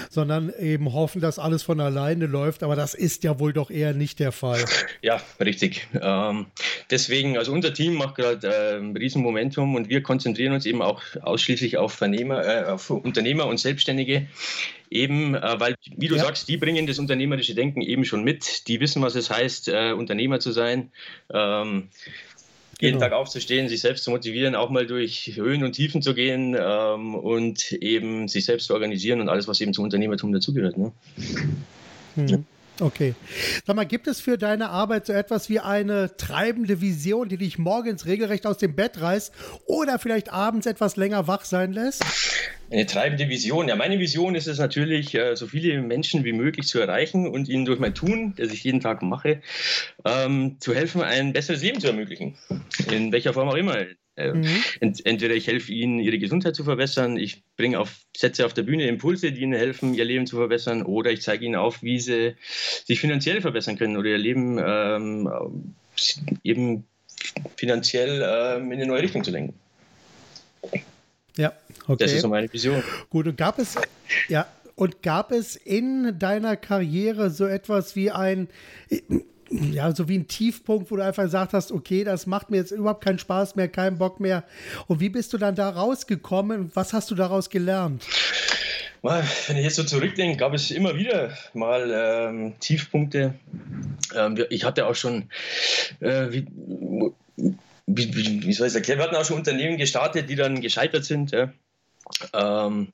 sondern 0.10 0.52
eben 0.60 0.94
hoffen, 0.94 1.22
dass 1.22 1.40
alles 1.40 1.64
von 1.64 1.80
alleine 1.80 2.26
läuft. 2.26 2.64
Aber 2.64 2.76
das 2.76 2.94
ist 2.94 3.24
ja 3.24 3.40
wohl 3.40 3.54
doch 3.54 3.70
eher 3.70 3.94
nicht 3.94 4.20
der 4.20 4.32
Fall. 4.32 4.64
Ja, 5.02 5.22
richtig. 5.40 5.88
Ähm, 6.02 6.48
deswegen, 6.90 7.38
also 7.38 7.52
unser 7.52 7.74
Team 7.74 7.96
macht 7.96 8.16
gerade 8.16 8.48
äh, 8.48 8.78
ein 8.78 8.96
Riesenmomentum 8.96 9.76
und 9.76 9.90
wir 9.90 10.02
konzentrieren 10.02 10.54
uns 10.54 10.66
eben 10.66 10.82
auch 10.82 11.02
ausschließlich 11.22 11.78
auf, 11.78 11.94
Vernehmer, 11.94 12.46
äh, 12.46 12.64
auf 12.66 12.90
Unternehmer 12.90 13.48
und 13.48 13.60
Selbstständige, 13.60 14.28
Eben, 14.90 15.36
äh, 15.36 15.60
weil, 15.60 15.76
wie 15.96 16.08
du 16.08 16.16
ja. 16.16 16.24
sagst, 16.24 16.48
die 16.48 16.58
bringen 16.58 16.88
das 16.88 17.00
unternehmerische 17.00 17.56
Denken 17.56 17.82
eben 17.82 18.06
schon 18.06 18.24
mit. 18.24 18.68
Die 18.68 18.80
wissen, 18.80 19.02
was 19.02 19.16
es 19.16 19.30
heißt, 19.30 19.68
äh, 19.68 19.92
Unternehmer 19.92 20.40
zu 20.40 20.52
sein. 20.52 20.92
Ähm, 21.34 21.90
jeden 22.80 23.00
genau. 23.00 23.06
Tag 23.06 23.14
aufzustehen, 23.14 23.70
sich 23.70 23.82
selbst 23.82 24.04
zu 24.04 24.12
motivieren, 24.12 24.56
auch 24.56 24.70
mal 24.70 24.86
durch 24.86 25.32
Höhen 25.36 25.64
und 25.64 25.74
Tiefen 25.74 26.02
zu 26.02 26.14
gehen 26.14 26.56
ähm, 26.60 27.16
und 27.16 27.72
eben 27.72 28.28
sich 28.28 28.46
selbst 28.46 28.68
zu 28.68 28.74
organisieren 28.74 29.20
und 29.20 29.30
alles, 29.30 29.48
was 29.48 29.60
eben 29.62 29.74
zum 29.74 29.84
Unternehmertum 29.84 30.32
dazugehört. 30.32 30.78
Ne? 30.78 30.92
Mhm. 32.16 32.46
Okay. 32.80 33.16
Sag 33.66 33.76
mal, 33.76 33.86
gibt 33.86 34.08
es 34.08 34.22
für 34.22 34.38
deine 34.38 34.70
Arbeit 34.70 35.08
so 35.08 35.14
etwas 35.14 35.50
wie 35.50 35.60
eine 35.60 36.16
treibende 36.16 36.80
Vision, 36.80 37.28
die 37.28 37.38
dich 37.38 37.58
morgens 37.58 38.06
regelrecht 38.06 38.46
aus 38.46 38.58
dem 38.58 38.76
Bett 38.76 39.02
reißt 39.02 39.34
oder 39.66 39.98
vielleicht 39.98 40.32
abends 40.32 40.68
etwas 40.68 40.96
länger 40.96 41.28
wach 41.28 41.44
sein 41.46 41.74
lässt? 41.74 42.04
Eine 42.70 42.86
treibende 42.86 43.30
Vision. 43.30 43.68
Ja, 43.68 43.76
meine 43.76 43.98
Vision 43.98 44.36
ist 44.36 44.48
es 44.48 44.60
natürlich, 44.60 45.16
äh, 45.16 45.36
so 45.36 45.48
viele 45.48 45.82
Menschen 45.82 46.24
wie 46.24 46.34
möglich 46.34 46.68
zu 46.68 46.80
erreichen 46.80 47.28
und 47.28 47.50
ihnen 47.50 47.66
durch 47.66 47.80
mein 47.80 47.96
Tun, 47.96 48.34
das 48.38 48.52
ich 48.52 48.64
jeden 48.64 48.82
Tag 48.82 49.02
mache, 49.02 49.42
ähm, 50.06 50.58
zu 50.60 50.76
helfen, 50.76 51.02
ein 51.02 51.34
besseres 51.34 51.64
Leben 51.64 51.80
zu 51.80 51.88
ermöglichen. 51.88 52.38
In 52.92 53.12
welcher 53.12 53.34
Form 53.34 53.50
auch 53.50 53.56
immer. 53.56 53.76
Äh, 54.18 54.34
mhm. 54.34 54.48
Ent 54.80 55.06
entweder 55.06 55.36
ich 55.36 55.48
helfe 55.48 55.72
ihnen, 55.72 56.00
ihre 56.00 56.18
Gesundheit 56.18 56.56
zu 56.56 56.64
verbessern, 56.64 57.18
ich 57.18 57.44
bringe 57.56 57.80
auf, 57.80 57.96
setze 58.16 58.46
auf 58.46 58.54
der 58.54 58.64
Bühne 58.64 58.88
Impulse, 58.88 59.32
die 59.32 59.42
ihnen 59.42 59.54
helfen, 59.54 59.94
ihr 59.94 60.06
Leben 60.06 60.26
zu 60.26 60.38
verbessern, 60.38 60.82
oder 60.82 61.12
ich 61.12 61.22
zeige 61.22 61.46
ihnen 61.46 61.56
auf, 61.56 61.84
wie 61.84 62.00
sie 62.00 62.36
sich 62.86 63.00
finanziell 63.00 63.42
verbessern 63.42 63.78
können 63.78 63.96
oder 63.96 64.10
ihr 64.10 64.18
Leben 64.18 64.60
ähm, 64.60 65.76
eben 66.44 66.86
finanziell 67.56 68.24
ähm, 68.28 68.72
in 68.72 68.80
eine 68.80 68.88
neue 68.88 69.04
Richtung 69.04 69.24
zu 69.24 69.32
lenken. 69.32 69.54
Ja, 71.38 71.54
okay. 71.88 72.04
Das 72.04 72.14
ist 72.14 72.22
so 72.22 72.28
meine 72.28 72.52
Vision. 72.52 72.84
Gut, 73.10 73.28
und 73.28 73.38
gab 73.38 73.60
es, 73.60 73.76
ja, 74.28 74.48
und 74.76 75.04
gab 75.04 75.32
es 75.32 75.56
in 75.56 76.18
deiner 76.18 76.56
Karriere 76.56 77.30
so 77.30 77.46
etwas 77.46 77.96
wie 77.96 78.10
ein, 78.10 78.48
ja, 79.50 79.94
so 79.96 80.10
wie 80.10 80.18
ein 80.18 80.28
Tiefpunkt, 80.28 80.92
wo 80.92 80.96
du 80.96 81.04
einfach 81.04 81.24
gesagt 81.24 81.54
hast, 81.54 81.72
okay, 81.72 82.04
das 82.04 82.26
macht 82.26 82.50
mir 82.50 82.58
jetzt 82.58 82.72
überhaupt 82.72 83.04
keinen 83.04 83.20
Spaß 83.20 83.56
mehr, 83.56 83.68
keinen 83.68 83.98
Bock 83.98 84.20
mehr. 84.20 84.44
Und 84.88 85.00
wie 85.00 85.10
bist 85.10 85.34
du 85.34 85.38
dann 85.38 85.56
da 85.56 85.70
rausgekommen? 85.70 86.72
Was 86.74 86.94
hast 86.94 87.12
du 87.12 87.16
daraus 87.16 87.50
gelernt? 87.50 88.04
Wenn 89.02 89.58
ich 89.58 89.64
jetzt 89.64 89.76
so 89.76 89.84
zurückdenke, 89.84 90.38
gab 90.38 90.54
es 90.54 90.72
immer 90.72 90.96
wieder 90.96 91.32
mal 91.54 91.92
ähm, 91.94 92.56
Tiefpunkte. 92.60 93.36
Ähm, 94.16 94.46
ich 94.50 94.66
hatte 94.66 94.86
auch 94.86 94.96
schon, 94.96 95.30
äh, 96.02 96.30
wie, 96.32 96.46
wie, 97.86 98.44
wie, 98.44 98.54
soll 98.54 98.68
ich 98.68 98.72
es 98.72 98.76
erklären, 98.76 99.00
wir 99.00 99.06
hatten 99.06 99.16
auch 99.16 99.24
schon 99.24 99.38
Unternehmen 99.38 99.78
gestartet, 99.78 100.30
die 100.30 100.36
dann 100.36 100.60
gescheitert 100.60 101.06
sind. 101.06 101.32
Ja. 101.32 101.54
Ähm, 102.34 102.90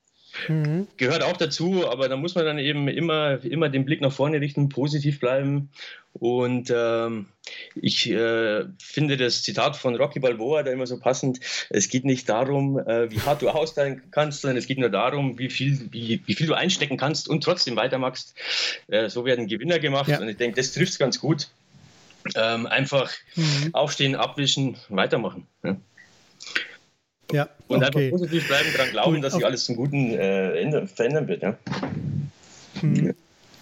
Mhm. 0.48 0.88
Gehört 0.96 1.22
auch 1.22 1.36
dazu, 1.36 1.88
aber 1.88 2.08
da 2.08 2.16
muss 2.16 2.34
man 2.34 2.44
dann 2.44 2.58
eben 2.58 2.88
immer, 2.88 3.42
immer 3.44 3.68
den 3.68 3.84
Blick 3.84 4.00
nach 4.00 4.12
vorne 4.12 4.40
richten, 4.40 4.68
positiv 4.68 5.20
bleiben. 5.20 5.70
Und 6.12 6.72
ähm, 6.74 7.26
ich 7.74 8.08
äh, 8.10 8.64
finde 8.78 9.16
das 9.16 9.42
Zitat 9.42 9.76
von 9.76 9.96
Rocky 9.96 10.20
Balboa 10.20 10.62
da 10.62 10.70
immer 10.70 10.86
so 10.86 10.98
passend. 10.98 11.40
Es 11.70 11.88
geht 11.88 12.04
nicht 12.04 12.28
darum, 12.28 12.78
äh, 12.78 13.10
wie 13.10 13.20
hart 13.20 13.42
du 13.42 13.48
austeilen 13.48 14.02
kannst, 14.10 14.42
sondern 14.42 14.56
es 14.56 14.66
geht 14.66 14.78
nur 14.78 14.90
darum, 14.90 15.38
wie 15.38 15.50
viel, 15.50 15.88
wie, 15.90 16.22
wie 16.24 16.34
viel 16.34 16.46
du 16.46 16.54
einstecken 16.54 16.96
kannst 16.96 17.28
und 17.28 17.42
trotzdem 17.42 17.76
weitermachst. 17.76 18.34
Äh, 18.88 19.08
so 19.08 19.24
werden 19.24 19.48
Gewinner 19.48 19.78
gemacht. 19.78 20.08
Ja. 20.08 20.20
Und 20.20 20.28
ich 20.28 20.36
denke, 20.36 20.56
das 20.56 20.72
trifft 20.72 20.92
es 20.92 20.98
ganz 20.98 21.20
gut. 21.20 21.48
Ähm, 22.36 22.66
einfach 22.66 23.12
mhm. 23.34 23.70
aufstehen, 23.74 24.14
abwischen, 24.14 24.76
weitermachen. 24.88 25.46
Ja. 25.62 25.76
Ja, 27.32 27.48
und 27.68 27.82
okay. 27.82 27.86
einfach 27.86 28.10
positiv 28.10 28.46
bleiben, 28.46 28.68
daran 28.76 28.90
glauben, 28.90 29.22
dass 29.22 29.32
sich 29.32 29.44
alles 29.44 29.64
zum 29.64 29.76
Guten 29.76 30.12
äh, 30.12 30.86
verändern 30.86 31.28
wird. 31.28 31.42
Ja. 31.42 31.56
Mhm. 32.82 33.14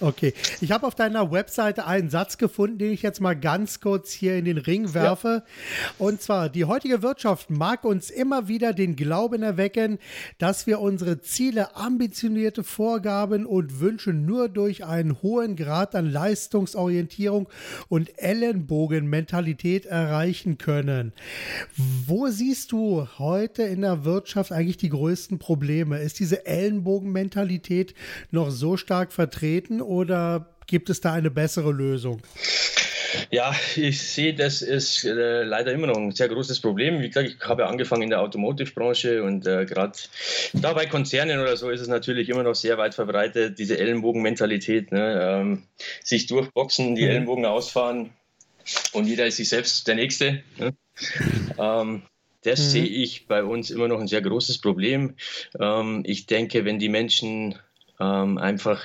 Okay, 0.02 0.34
ich 0.60 0.72
habe 0.72 0.84
auf 0.84 0.96
deiner 0.96 1.30
Webseite 1.30 1.86
einen 1.86 2.10
Satz 2.10 2.36
gefunden, 2.36 2.78
den 2.78 2.90
ich 2.90 3.02
jetzt 3.02 3.20
mal 3.20 3.38
ganz 3.38 3.78
kurz 3.78 4.10
hier 4.10 4.36
in 4.36 4.44
den 4.44 4.58
Ring 4.58 4.94
werfe. 4.94 5.44
Ja. 5.44 5.92
Und 5.98 6.20
zwar, 6.20 6.48
die 6.48 6.64
heutige 6.64 7.02
Wirtschaft 7.02 7.50
mag 7.50 7.84
uns 7.84 8.10
immer 8.10 8.48
wieder 8.48 8.72
den 8.72 8.96
Glauben 8.96 9.44
erwecken, 9.44 10.00
dass 10.38 10.66
wir 10.66 10.80
unsere 10.80 11.20
Ziele, 11.20 11.76
ambitionierte 11.76 12.64
Vorgaben 12.64 13.46
und 13.46 13.78
Wünsche 13.78 14.12
nur 14.12 14.48
durch 14.48 14.84
einen 14.84 15.22
hohen 15.22 15.54
Grad 15.54 15.94
an 15.94 16.10
Leistungsorientierung 16.10 17.48
und 17.88 18.18
Ellenbogenmentalität 18.18 19.86
erreichen 19.86 20.58
können. 20.58 21.12
Wo 22.06 22.26
siehst 22.26 22.72
du 22.72 23.06
heute 23.20 23.62
in 23.62 23.82
der 23.82 24.04
Wirtschaft 24.04 24.50
eigentlich 24.50 24.78
die 24.78 24.88
größten 24.88 25.38
Probleme? 25.38 26.00
Ist 26.00 26.18
diese 26.18 26.44
Ellenbogenmentalität 26.44 27.94
noch 28.32 28.50
so 28.50 28.76
stark 28.76 29.12
vertreten 29.12 29.80
oder 29.92 30.46
gibt 30.66 30.90
es 30.90 31.00
da 31.00 31.12
eine 31.12 31.30
bessere 31.30 31.70
Lösung? 31.70 32.22
Ja, 33.30 33.54
ich 33.76 34.00
sehe, 34.00 34.32
das 34.32 34.62
ist 34.62 35.04
äh, 35.04 35.42
leider 35.42 35.72
immer 35.72 35.86
noch 35.86 35.96
ein 35.96 36.12
sehr 36.12 36.28
großes 36.28 36.60
Problem. 36.60 37.00
Wie 37.02 37.08
gesagt, 37.08 37.28
ich 37.28 37.46
habe 37.46 37.66
angefangen 37.66 38.02
in 38.02 38.10
der 38.10 38.20
Automotive-Branche 38.20 39.22
und 39.22 39.46
äh, 39.46 39.66
gerade 39.66 39.98
da 40.54 40.72
bei 40.72 40.86
Konzernen 40.86 41.40
oder 41.40 41.56
so 41.58 41.68
ist 41.68 41.82
es 41.82 41.88
natürlich 41.88 42.30
immer 42.30 42.42
noch 42.42 42.54
sehr 42.54 42.78
weit 42.78 42.94
verbreitet, 42.94 43.58
diese 43.58 43.78
Ellenbogenmentalität, 43.78 44.92
ne? 44.92 45.20
ähm, 45.22 45.62
sich 46.02 46.26
durchboxen, 46.26 46.94
die 46.94 47.02
mhm. 47.02 47.08
Ellenbogen 47.08 47.44
ausfahren 47.44 48.10
und 48.92 49.06
jeder 49.06 49.26
ist 49.26 49.36
sich 49.36 49.48
selbst 49.50 49.86
der 49.88 49.96
Nächste. 49.96 50.42
Ne? 50.56 50.74
Ähm, 51.58 52.02
das 52.44 52.60
mhm. 52.60 52.64
sehe 52.64 52.86
ich 52.86 53.26
bei 53.26 53.44
uns 53.44 53.70
immer 53.70 53.88
noch 53.88 54.00
ein 54.00 54.08
sehr 54.08 54.22
großes 54.22 54.58
Problem. 54.58 55.16
Ähm, 55.60 56.02
ich 56.06 56.26
denke, 56.26 56.64
wenn 56.64 56.78
die 56.78 56.88
Menschen 56.88 57.58
ähm, 58.00 58.38
einfach 58.38 58.82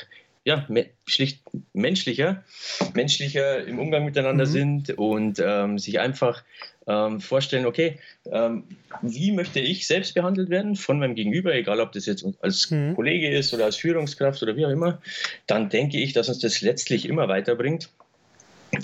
ja, 0.48 0.66
me 0.70 0.86
schlicht 1.06 1.42
menschlicher, 1.74 2.46
menschlicher 2.94 3.66
im 3.66 3.80
Umgang 3.80 4.06
miteinander 4.06 4.46
mhm. 4.46 4.50
sind 4.50 4.90
und 4.92 5.44
ähm, 5.44 5.78
sich 5.78 6.00
einfach 6.00 6.42
ähm, 6.88 7.20
vorstellen, 7.20 7.66
okay, 7.66 8.00
ähm, 8.32 8.64
wie 9.02 9.34
möchte 9.34 9.60
ich 9.60 9.86
selbst 9.88 10.14
behandelt 10.14 10.50
werden 10.50 10.78
von 10.78 11.00
meinem 11.00 11.16
Gegenüber, 11.16 11.54
egal 11.54 11.82
ob 11.82 11.92
das 11.92 12.06
jetzt 12.06 12.26
als 12.40 12.72
mhm. 12.72 12.96
Kollege 12.96 13.30
ist 13.30 13.54
oder 13.54 13.66
als 13.66 13.76
Führungskraft 13.76 14.42
oder 14.42 14.56
wie 14.56 14.66
auch 14.66 14.70
immer, 14.70 15.02
dann 15.48 15.68
denke 15.68 15.98
ich, 15.98 16.14
dass 16.14 16.30
uns 16.30 16.40
das 16.40 16.62
letztlich 16.62 17.10
immer 17.10 17.28
weiterbringt, 17.28 17.90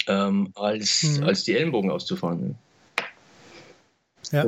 ähm, 0.08 0.52
als, 0.56 1.04
mhm. 1.04 1.24
als 1.24 1.46
die 1.46 1.56
Ellenbogen 1.56 1.92
auszufahren. 1.92 2.56
Ja. 4.32 4.46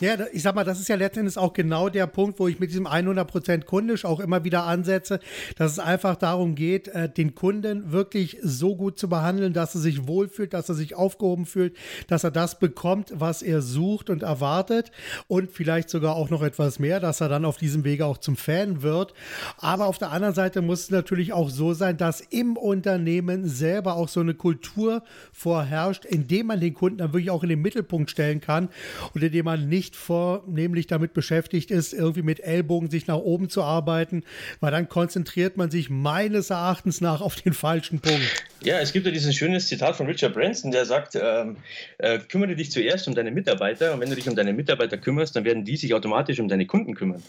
ja, 0.00 0.16
ich 0.32 0.42
sag 0.42 0.54
mal, 0.54 0.64
das 0.64 0.80
ist 0.80 0.88
ja 0.88 0.96
letztendlich 0.96 1.38
auch 1.38 1.52
genau 1.52 1.88
der 1.88 2.06
Punkt, 2.06 2.38
wo 2.38 2.48
ich 2.48 2.58
mit 2.58 2.70
diesem 2.70 2.86
100% 2.86 3.64
kundisch 3.64 4.04
auch 4.04 4.20
immer 4.20 4.44
wieder 4.44 4.64
ansetze, 4.64 5.20
dass 5.56 5.72
es 5.72 5.78
einfach 5.78 6.16
darum 6.16 6.54
geht, 6.54 6.88
äh, 6.88 7.08
den 7.08 7.34
Kunden 7.34 7.92
wirklich 7.92 8.38
so 8.42 8.76
gut 8.76 8.98
zu 8.98 9.08
behandeln, 9.08 9.52
dass 9.52 9.74
er 9.74 9.80
sich 9.80 10.06
wohlfühlt, 10.06 10.52
dass 10.52 10.68
er 10.68 10.74
sich 10.74 10.94
aufgehoben 10.94 11.46
fühlt, 11.46 11.76
dass 12.08 12.24
er 12.24 12.30
das 12.30 12.58
bekommt, 12.58 13.12
was 13.14 13.42
er 13.42 13.62
sucht 13.62 14.10
und 14.10 14.22
erwartet 14.22 14.90
und 15.28 15.50
vielleicht 15.50 15.90
sogar 15.90 16.16
auch 16.16 16.30
noch 16.30 16.42
etwas 16.42 16.78
mehr, 16.78 17.00
dass 17.00 17.20
er 17.20 17.28
dann 17.28 17.44
auf 17.44 17.56
diesem 17.56 17.84
Wege 17.84 18.06
auch 18.06 18.18
zum 18.18 18.36
Fan 18.36 18.82
wird. 18.82 19.14
Aber 19.58 19.86
auf 19.86 19.98
der 19.98 20.10
anderen 20.10 20.34
Seite 20.34 20.62
muss 20.62 20.82
es 20.82 20.90
natürlich 20.90 21.32
auch 21.32 21.50
so 21.50 21.74
sein, 21.74 21.96
dass 21.96 22.20
im 22.20 22.56
Unternehmen 22.56 23.48
selber 23.48 23.96
auch 23.96 24.08
so 24.08 24.20
eine 24.20 24.34
Kultur 24.34 25.02
vorherrscht, 25.32 26.04
indem 26.04 26.48
man 26.48 26.60
den 26.60 26.74
Kunden 26.74 26.98
dann 26.98 27.12
wirklich 27.12 27.30
auch 27.30 27.42
in 27.42 27.48
den 27.48 27.62
Mittelpunkt 27.62 28.10
stellen 28.10 28.40
kann 28.40 28.68
und 29.12 29.22
indem 29.22 29.44
man 29.46 29.68
nicht 29.68 29.96
vornehmlich 29.96 30.86
damit 30.86 31.12
beschäftigt 31.12 31.70
ist, 31.70 31.92
irgendwie 31.92 32.22
mit 32.22 32.40
Ellbogen 32.40 32.90
sich 32.90 33.06
nach 33.06 33.18
oben 33.18 33.48
zu 33.48 33.62
arbeiten, 33.62 34.24
weil 34.60 34.70
dann 34.70 34.88
konzentriert 34.88 35.56
man 35.56 35.70
sich 35.70 35.90
meines 35.90 36.50
Erachtens 36.50 37.00
nach 37.00 37.20
auf 37.20 37.36
den 37.36 37.52
falschen 37.52 38.00
Punkt. 38.00 38.44
Ja, 38.62 38.78
es 38.80 38.92
gibt 38.92 39.06
ja 39.06 39.12
dieses 39.12 39.34
schönes 39.34 39.68
Zitat 39.68 39.96
von 39.96 40.06
Richard 40.06 40.34
Branson, 40.34 40.70
der 40.70 40.86
sagt, 40.86 41.18
ähm, 41.20 41.56
äh, 41.98 42.18
kümmere 42.18 42.56
dich 42.56 42.70
zuerst 42.70 43.08
um 43.08 43.14
deine 43.14 43.30
Mitarbeiter 43.30 43.92
und 43.92 44.00
wenn 44.00 44.10
du 44.10 44.16
dich 44.16 44.28
um 44.28 44.36
deine 44.36 44.52
Mitarbeiter 44.52 44.96
kümmerst, 44.96 45.36
dann 45.36 45.44
werden 45.44 45.64
die 45.64 45.76
sich 45.76 45.94
automatisch 45.94 46.40
um 46.40 46.48
deine 46.48 46.66
Kunden 46.66 46.94
kümmern. 46.94 47.22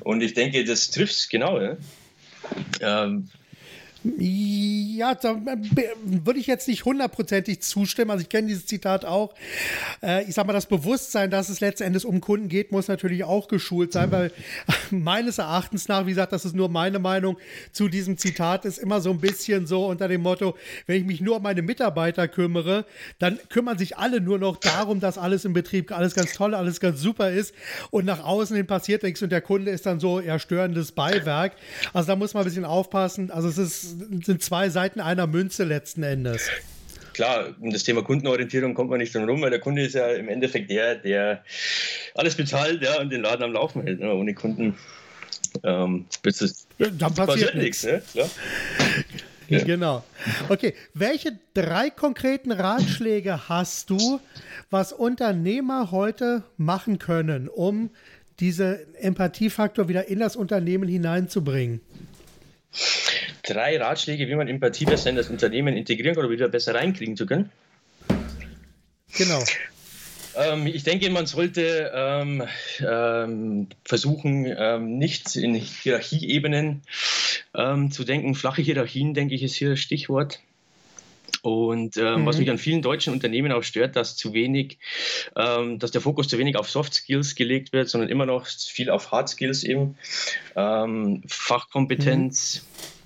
Und 0.00 0.22
ich 0.22 0.34
denke, 0.34 0.64
das 0.64 0.90
trifft 0.90 1.14
es 1.14 1.28
genau. 1.28 1.60
Ja? 1.60 1.76
Ähm, 2.80 3.28
ja, 4.04 5.14
da 5.14 5.32
äh, 5.32 5.56
würde 6.04 6.40
ich 6.40 6.46
jetzt 6.46 6.66
nicht 6.66 6.84
hundertprozentig 6.84 7.60
zustimmen. 7.62 8.10
Also 8.10 8.22
ich 8.22 8.28
kenne 8.28 8.48
dieses 8.48 8.66
Zitat 8.66 9.04
auch. 9.04 9.32
Äh, 10.02 10.24
ich 10.24 10.34
sag 10.34 10.46
mal, 10.46 10.52
das 10.52 10.66
Bewusstsein, 10.66 11.30
dass 11.30 11.48
es 11.48 11.60
letzten 11.60 11.84
Endes 11.84 12.04
um 12.04 12.20
Kunden 12.20 12.48
geht, 12.48 12.72
muss 12.72 12.88
natürlich 12.88 13.22
auch 13.24 13.46
geschult 13.46 13.92
sein, 13.92 14.10
weil 14.10 14.32
meines 14.90 15.38
Erachtens 15.38 15.86
nach, 15.88 16.06
wie 16.06 16.10
gesagt, 16.10 16.32
das 16.32 16.44
ist 16.44 16.56
nur 16.56 16.68
meine 16.68 16.98
Meinung 16.98 17.36
zu 17.70 17.88
diesem 17.88 18.18
Zitat, 18.18 18.64
ist 18.64 18.78
immer 18.78 19.00
so 19.00 19.10
ein 19.10 19.20
bisschen 19.20 19.66
so 19.66 19.86
unter 19.86 20.08
dem 20.08 20.22
Motto, 20.22 20.56
wenn 20.86 20.96
ich 20.96 21.06
mich 21.06 21.20
nur 21.20 21.36
um 21.36 21.42
meine 21.42 21.62
Mitarbeiter 21.62 22.26
kümmere, 22.26 22.84
dann 23.20 23.38
kümmern 23.50 23.78
sich 23.78 23.98
alle 23.98 24.20
nur 24.20 24.38
noch 24.38 24.56
darum, 24.56 24.98
dass 24.98 25.16
alles 25.16 25.44
im 25.44 25.52
Betrieb 25.52 25.92
alles 25.92 26.14
ganz 26.14 26.32
toll, 26.32 26.54
alles 26.54 26.80
ganz 26.80 27.00
super 27.00 27.30
ist 27.30 27.54
und 27.90 28.04
nach 28.04 28.24
außen 28.24 28.56
hin 28.56 28.66
passiert 28.66 29.04
nichts 29.04 29.22
und 29.22 29.30
der 29.30 29.40
Kunde 29.40 29.70
ist 29.70 29.86
dann 29.86 30.00
so 30.00 30.18
eher 30.18 30.38
störendes 30.40 30.92
Beiwerk. 30.92 31.52
Also 31.92 32.08
da 32.08 32.16
muss 32.16 32.34
man 32.34 32.42
ein 32.42 32.46
bisschen 32.46 32.64
aufpassen. 32.64 33.30
Also 33.30 33.48
es 33.48 33.58
ist 33.58 33.91
sind 34.24 34.42
zwei 34.42 34.68
Seiten 34.68 35.00
einer 35.00 35.26
Münze 35.26 35.64
letzten 35.64 36.02
Endes. 36.02 36.48
Klar, 37.12 37.54
um 37.60 37.70
das 37.70 37.84
Thema 37.84 38.02
Kundenorientierung 38.02 38.74
kommt 38.74 38.90
man 38.90 38.98
nicht 38.98 39.14
drum 39.14 39.24
rum, 39.24 39.42
weil 39.42 39.50
der 39.50 39.60
Kunde 39.60 39.84
ist 39.84 39.94
ja 39.94 40.08
im 40.08 40.28
Endeffekt 40.28 40.70
der, 40.70 40.94
der 40.96 41.44
alles 42.14 42.34
bezahlt 42.34 42.82
ja, 42.82 43.00
und 43.00 43.10
den 43.10 43.22
Laden 43.22 43.42
am 43.42 43.52
Laufen 43.52 43.82
hält. 43.82 44.00
Ne? 44.00 44.12
Ohne 44.14 44.34
Kunden 44.34 44.76
ähm, 45.62 46.06
es, 46.24 46.66
dann 46.78 47.14
passiert, 47.14 47.54
nichts. 47.54 47.84
Ne? 47.84 48.02
Klar. 48.12 48.30
Ja. 49.48 49.64
Genau. 49.64 50.02
Okay, 50.48 50.74
welche 50.94 51.38
drei 51.52 51.90
konkreten 51.90 52.52
Ratschläge 52.52 53.50
hast 53.50 53.90
du, 53.90 54.20
was 54.70 54.94
Unternehmer 54.94 55.90
heute 55.90 56.42
machen 56.56 56.98
können, 56.98 57.48
um 57.48 57.90
diesen 58.40 58.78
Empathiefaktor 58.94 59.88
wieder 59.88 60.08
in 60.08 60.20
das 60.20 60.36
Unternehmen 60.36 60.88
hineinzubringen? 60.88 61.82
Drei 63.42 63.78
Ratschläge, 63.78 64.28
wie 64.28 64.34
man 64.34 64.48
Empathie 64.48 64.84
besser 64.84 65.10
in 65.10 65.16
das 65.16 65.28
Unternehmen 65.28 65.76
integrieren 65.76 66.14
kann 66.14 66.24
oder 66.24 66.32
wieder 66.32 66.48
besser 66.48 66.74
reinkriegen 66.74 67.16
zu 67.16 67.26
können. 67.26 67.50
Genau. 69.16 69.42
Ähm, 70.34 70.66
ich 70.66 70.84
denke, 70.84 71.10
man 71.10 71.26
sollte 71.26 71.92
ähm, 71.94 72.42
ähm, 72.80 73.68
versuchen, 73.84 74.46
ähm, 74.46 74.98
nicht 74.98 75.36
in 75.36 75.54
Hierarchieebenen 75.54 76.82
ähm, 77.54 77.90
zu 77.90 78.04
denken. 78.04 78.34
Flache 78.34 78.62
Hierarchien, 78.62 79.12
denke 79.14 79.34
ich, 79.34 79.42
ist 79.42 79.54
hier 79.54 79.70
das 79.70 79.80
Stichwort. 79.80 80.40
Und 81.42 81.96
ähm, 81.96 82.22
mhm. 82.22 82.26
was 82.26 82.38
mich 82.38 82.50
an 82.50 82.58
vielen 82.58 82.82
deutschen 82.82 83.12
Unternehmen 83.12 83.52
auch 83.52 83.62
stört, 83.62 83.96
dass 83.96 84.16
zu 84.16 84.32
wenig, 84.32 84.78
ähm, 85.36 85.78
dass 85.78 85.90
der 85.90 86.00
Fokus 86.00 86.28
zu 86.28 86.38
wenig 86.38 86.56
auf 86.56 86.70
Soft 86.70 86.94
Skills 86.94 87.34
gelegt 87.34 87.72
wird, 87.72 87.88
sondern 87.88 88.08
immer 88.08 88.26
noch 88.26 88.46
viel 88.46 88.90
auf 88.90 89.10
Hard 89.10 89.28
Skills 89.28 89.64
eben. 89.64 89.96
Ähm, 90.56 91.22
Fachkompetenz. 91.26 92.62
Mhm 92.62 93.02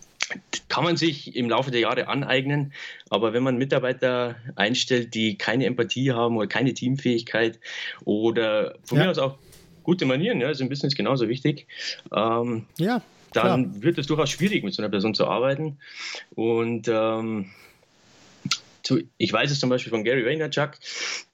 kann 0.68 0.84
man 0.84 0.96
sich 0.96 1.36
im 1.36 1.48
Laufe 1.48 1.70
der 1.70 1.80
Jahre 1.80 2.08
aneignen, 2.08 2.72
aber 3.10 3.32
wenn 3.32 3.42
man 3.42 3.56
Mitarbeiter 3.58 4.36
einstellt, 4.56 5.14
die 5.14 5.38
keine 5.38 5.66
Empathie 5.66 6.12
haben 6.12 6.36
oder 6.36 6.48
keine 6.48 6.74
Teamfähigkeit 6.74 7.60
oder 8.04 8.74
von 8.84 8.98
ja. 8.98 9.04
mir 9.04 9.10
aus 9.10 9.18
auch 9.18 9.38
gute 9.84 10.04
Manieren, 10.04 10.40
ja, 10.40 10.50
ist 10.50 10.60
im 10.60 10.68
Business 10.68 10.94
genauso 10.94 11.28
wichtig. 11.28 11.66
Ähm, 12.14 12.66
ja. 12.76 13.02
Dann 13.32 13.70
klar. 13.70 13.82
wird 13.82 13.98
es 13.98 14.06
durchaus 14.06 14.30
schwierig, 14.30 14.64
mit 14.64 14.74
so 14.74 14.82
einer 14.82 14.90
Person 14.90 15.14
zu 15.14 15.26
arbeiten. 15.26 15.78
Und 16.34 16.88
ähm, 16.88 17.50
ich 19.16 19.32
weiß 19.32 19.50
es 19.50 19.60
zum 19.60 19.70
Beispiel 19.70 19.90
von 19.90 20.04
Gary 20.04 20.24
Vaynerchuk, 20.24 20.72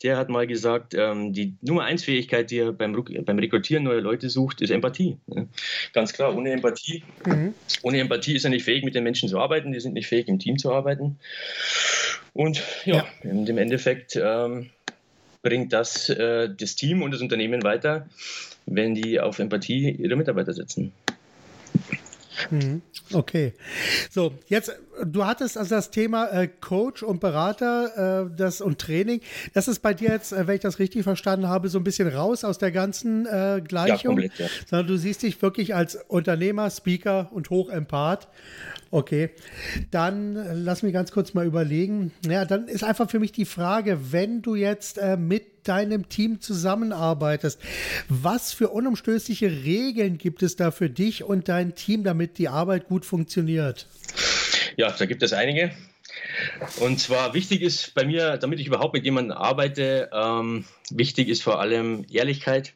der 0.02 0.16
hat 0.16 0.28
mal 0.28 0.46
gesagt, 0.46 0.94
ähm, 0.94 1.32
die 1.32 1.54
Nummer 1.60 1.84
eins 1.84 2.04
Fähigkeit, 2.04 2.50
die 2.50 2.58
er 2.58 2.72
beim, 2.72 2.92
beim 3.24 3.38
Rekrutieren 3.38 3.84
neuer 3.84 4.00
Leute 4.00 4.30
sucht, 4.30 4.60
ist 4.60 4.70
Empathie. 4.70 5.18
Ne? 5.26 5.48
Ganz 5.92 6.12
klar, 6.12 6.36
ohne 6.36 6.52
Empathie, 6.52 7.02
mhm. 7.26 7.54
ohne 7.82 8.00
Empathie 8.00 8.36
ist 8.36 8.44
er 8.44 8.50
nicht 8.50 8.64
fähig, 8.64 8.84
mit 8.84 8.94
den 8.94 9.04
Menschen 9.04 9.28
zu 9.28 9.38
arbeiten, 9.38 9.72
die 9.72 9.80
sind 9.80 9.94
nicht 9.94 10.06
fähig, 10.06 10.28
im 10.28 10.38
Team 10.38 10.58
zu 10.58 10.72
arbeiten. 10.72 11.18
Und 12.34 12.62
ja, 12.84 13.06
ja. 13.22 13.30
im 13.30 13.58
Endeffekt 13.58 14.16
ähm, 14.16 14.70
bringt 15.42 15.72
das 15.72 16.08
äh, 16.08 16.48
das 16.48 16.76
Team 16.76 17.02
und 17.02 17.12
das 17.12 17.20
Unternehmen 17.20 17.62
weiter, 17.62 18.08
wenn 18.66 18.94
die 18.94 19.20
auf 19.20 19.38
Empathie 19.38 19.90
ihre 19.90 20.16
Mitarbeiter 20.16 20.52
setzen. 20.52 20.92
Mhm. 22.50 22.82
Okay. 23.12 23.52
So, 24.10 24.34
jetzt, 24.46 24.72
du 25.04 25.26
hattest 25.26 25.58
also 25.58 25.74
das 25.74 25.90
Thema 25.90 26.26
äh, 26.28 26.48
Coach 26.48 27.02
und 27.02 27.20
Berater 27.20 28.26
äh, 28.26 28.36
das, 28.36 28.60
und 28.60 28.78
Training. 28.78 29.20
Das 29.54 29.68
ist 29.68 29.80
bei 29.80 29.94
dir 29.94 30.10
jetzt, 30.10 30.32
äh, 30.32 30.46
wenn 30.46 30.56
ich 30.56 30.60
das 30.60 30.78
richtig 30.78 31.02
verstanden 31.04 31.48
habe, 31.48 31.68
so 31.68 31.78
ein 31.78 31.84
bisschen 31.84 32.08
raus 32.08 32.44
aus 32.44 32.58
der 32.58 32.72
ganzen 32.72 33.26
äh, 33.26 33.62
Gleichung. 33.66 34.18
Ja, 34.18 34.28
komplett, 34.28 34.38
ja. 34.38 34.46
Sondern 34.68 34.86
du 34.86 34.96
siehst 34.96 35.22
dich 35.22 35.40
wirklich 35.42 35.74
als 35.74 35.96
Unternehmer, 36.08 36.70
Speaker 36.70 37.30
und 37.32 37.50
Hochempath. 37.50 38.28
Okay, 38.90 39.30
dann 39.90 40.36
äh, 40.36 40.54
lass 40.54 40.82
mich 40.82 40.92
ganz 40.92 41.12
kurz 41.12 41.34
mal 41.34 41.46
überlegen. 41.46 42.12
Ja, 42.26 42.44
dann 42.44 42.68
ist 42.68 42.84
einfach 42.84 43.10
für 43.10 43.20
mich 43.20 43.32
die 43.32 43.46
Frage, 43.46 44.12
wenn 44.12 44.42
du 44.42 44.54
jetzt 44.54 44.98
äh, 44.98 45.16
mit 45.62 45.68
deinem 45.68 46.08
Team 46.08 46.40
zusammenarbeitest, 46.40 47.60
was 48.08 48.52
für 48.52 48.70
unumstößliche 48.70 49.48
Regeln 49.64 50.18
gibt 50.18 50.42
es 50.42 50.56
da 50.56 50.72
für 50.72 50.90
dich 50.90 51.22
und 51.22 51.48
dein 51.48 51.76
Team, 51.76 52.02
damit 52.02 52.38
die 52.38 52.48
Arbeit 52.48 52.88
gut 52.88 53.04
funktioniert? 53.04 53.86
Ja, 54.76 54.90
da 54.90 55.06
gibt 55.06 55.22
es 55.22 55.32
einige. 55.32 55.70
Und 56.80 56.98
zwar 56.98 57.34
wichtig 57.34 57.62
ist 57.62 57.94
bei 57.94 58.04
mir, 58.04 58.38
damit 58.38 58.58
ich 58.58 58.66
überhaupt 58.66 58.94
mit 58.94 59.04
jemandem 59.04 59.36
arbeite, 59.36 60.10
ähm, 60.12 60.64
wichtig 60.90 61.28
ist 61.28 61.44
vor 61.44 61.60
allem 61.60 62.04
Ehrlichkeit, 62.10 62.74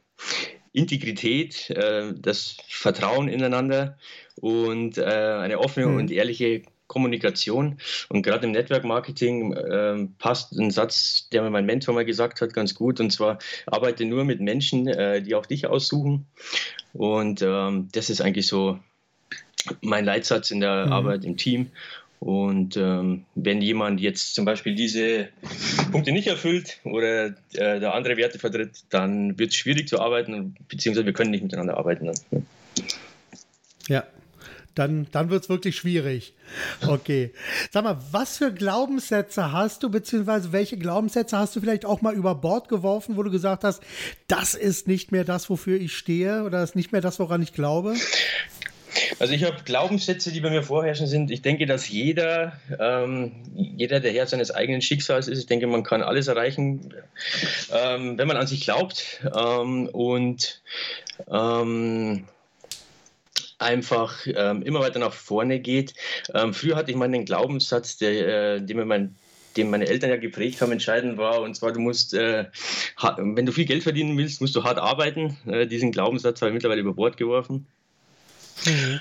Integrität, 0.72 1.70
äh, 1.70 2.12
das 2.16 2.56
Vertrauen 2.68 3.28
ineinander 3.28 3.98
und 4.36 4.96
äh, 4.98 5.02
eine 5.02 5.58
offene 5.58 5.86
mhm. 5.86 5.96
und 5.96 6.10
ehrliche 6.12 6.62
Kommunikation. 6.86 7.78
Und 8.08 8.22
gerade 8.22 8.46
im 8.46 8.52
Network 8.52 8.84
Marketing 8.84 9.52
äh, 9.52 10.06
passt 10.18 10.52
ein 10.52 10.70
Satz, 10.70 11.28
der 11.30 11.42
mir 11.42 11.50
mein 11.50 11.66
Mentor 11.66 11.94
mal 11.94 12.04
gesagt 12.04 12.40
hat, 12.40 12.54
ganz 12.54 12.74
gut. 12.74 13.00
Und 13.00 13.10
zwar 13.10 13.38
arbeite 13.66 14.04
nur 14.04 14.24
mit 14.24 14.40
Menschen, 14.40 14.86
äh, 14.86 15.22
die 15.22 15.34
auch 15.34 15.46
dich 15.46 15.66
aussuchen. 15.66 16.26
Und 16.92 17.42
ähm, 17.42 17.88
das 17.92 18.10
ist 18.10 18.20
eigentlich 18.20 18.46
so 18.46 18.78
mein 19.80 20.04
Leitsatz 20.04 20.50
in 20.50 20.60
der 20.60 20.86
mhm. 20.86 20.92
Arbeit 20.92 21.24
im 21.24 21.36
Team. 21.36 21.70
Und 22.18 22.76
ähm, 22.76 23.26
wenn 23.34 23.60
jemand 23.60 24.00
jetzt 24.00 24.34
zum 24.34 24.44
Beispiel 24.46 24.74
diese 24.74 25.28
Punkte 25.92 26.12
nicht 26.12 26.26
erfüllt 26.28 26.80
oder 26.84 27.26
äh, 27.26 27.34
der 27.52 27.94
andere 27.94 28.16
Werte 28.16 28.38
vertritt, 28.38 28.84
dann 28.88 29.38
wird 29.38 29.50
es 29.50 29.56
schwierig 29.56 29.86
zu 29.88 30.00
arbeiten, 30.00 30.56
beziehungsweise 30.68 31.04
wir 31.04 31.12
können 31.12 31.30
nicht 31.30 31.42
miteinander 31.42 31.76
arbeiten. 31.76 32.06
Dann. 32.06 32.46
Ja, 33.88 34.04
dann, 34.76 35.08
dann 35.10 35.30
wird 35.30 35.42
es 35.42 35.48
wirklich 35.48 35.76
schwierig. 35.76 36.34
Okay. 36.86 37.32
Sag 37.70 37.84
mal, 37.84 37.98
was 38.12 38.38
für 38.38 38.52
Glaubenssätze 38.52 39.50
hast 39.52 39.82
du, 39.82 39.90
beziehungsweise 39.90 40.52
welche 40.52 40.76
Glaubenssätze 40.76 41.38
hast 41.38 41.56
du 41.56 41.60
vielleicht 41.60 41.84
auch 41.84 42.02
mal 42.02 42.14
über 42.14 42.34
Bord 42.34 42.68
geworfen, 42.68 43.16
wo 43.16 43.22
du 43.22 43.30
gesagt 43.30 43.64
hast, 43.64 43.82
das 44.28 44.54
ist 44.54 44.86
nicht 44.86 45.12
mehr 45.12 45.24
das, 45.24 45.50
wofür 45.50 45.80
ich 45.80 45.96
stehe 45.96 46.44
oder 46.44 46.60
das 46.60 46.70
ist 46.70 46.76
nicht 46.76 46.92
mehr 46.92 47.00
das, 47.00 47.18
woran 47.18 47.42
ich 47.42 47.52
glaube? 47.52 47.94
Also 49.18 49.34
ich 49.34 49.44
habe 49.44 49.56
Glaubenssätze, 49.64 50.32
die 50.32 50.40
bei 50.40 50.50
mir 50.50 50.62
vorherrschen 50.62 51.06
sind. 51.06 51.30
Ich 51.30 51.42
denke, 51.42 51.66
dass 51.66 51.88
jeder, 51.88 52.58
ähm, 52.78 53.32
jeder 53.54 54.00
der 54.00 54.12
Herr 54.12 54.26
seines 54.26 54.50
eigenen 54.50 54.82
Schicksals 54.82 55.28
ist. 55.28 55.38
Ich 55.38 55.46
denke, 55.46 55.66
man 55.66 55.82
kann 55.82 56.02
alles 56.02 56.28
erreichen, 56.28 56.94
ähm, 57.72 58.18
wenn 58.18 58.28
man 58.28 58.36
an 58.36 58.46
sich 58.46 58.62
glaubt 58.62 59.22
ähm, 59.36 59.88
und 59.88 60.62
ähm, 61.30 62.26
einfach 63.58 64.26
ähm, 64.26 64.62
immer 64.62 64.80
weiter 64.80 64.98
nach 64.98 65.12
vorne 65.12 65.60
geht. 65.60 65.94
Ähm, 66.34 66.52
früher 66.54 66.76
hatte 66.76 66.90
ich 66.90 66.96
mal 66.96 67.06
einen 67.06 67.24
Glaubenssatz, 67.24 67.96
der, 67.96 68.56
äh, 68.56 68.60
den 68.60 68.76
mir 68.76 68.84
mein 68.84 69.16
den 69.56 69.70
meine 69.70 69.86
Eltern 69.86 70.10
ja 70.10 70.16
geprägt 70.16 70.60
haben, 70.60 70.72
entscheidend 70.72 71.18
war. 71.18 71.40
Und 71.40 71.54
zwar, 71.54 71.72
du 71.72 71.80
musst, 71.80 72.14
äh, 72.14 72.46
wenn 73.16 73.46
du 73.46 73.52
viel 73.52 73.64
Geld 73.64 73.82
verdienen 73.82 74.16
willst, 74.16 74.40
musst 74.40 74.54
du 74.54 74.64
hart 74.64 74.78
arbeiten. 74.78 75.36
Äh, 75.46 75.66
diesen 75.66 75.92
Glaubenssatz 75.92 76.40
habe 76.40 76.50
ich 76.50 76.54
mittlerweile 76.54 76.80
über 76.80 76.94
Bord 76.94 77.16
geworfen. 77.16 77.66
Mhm. 78.64 79.00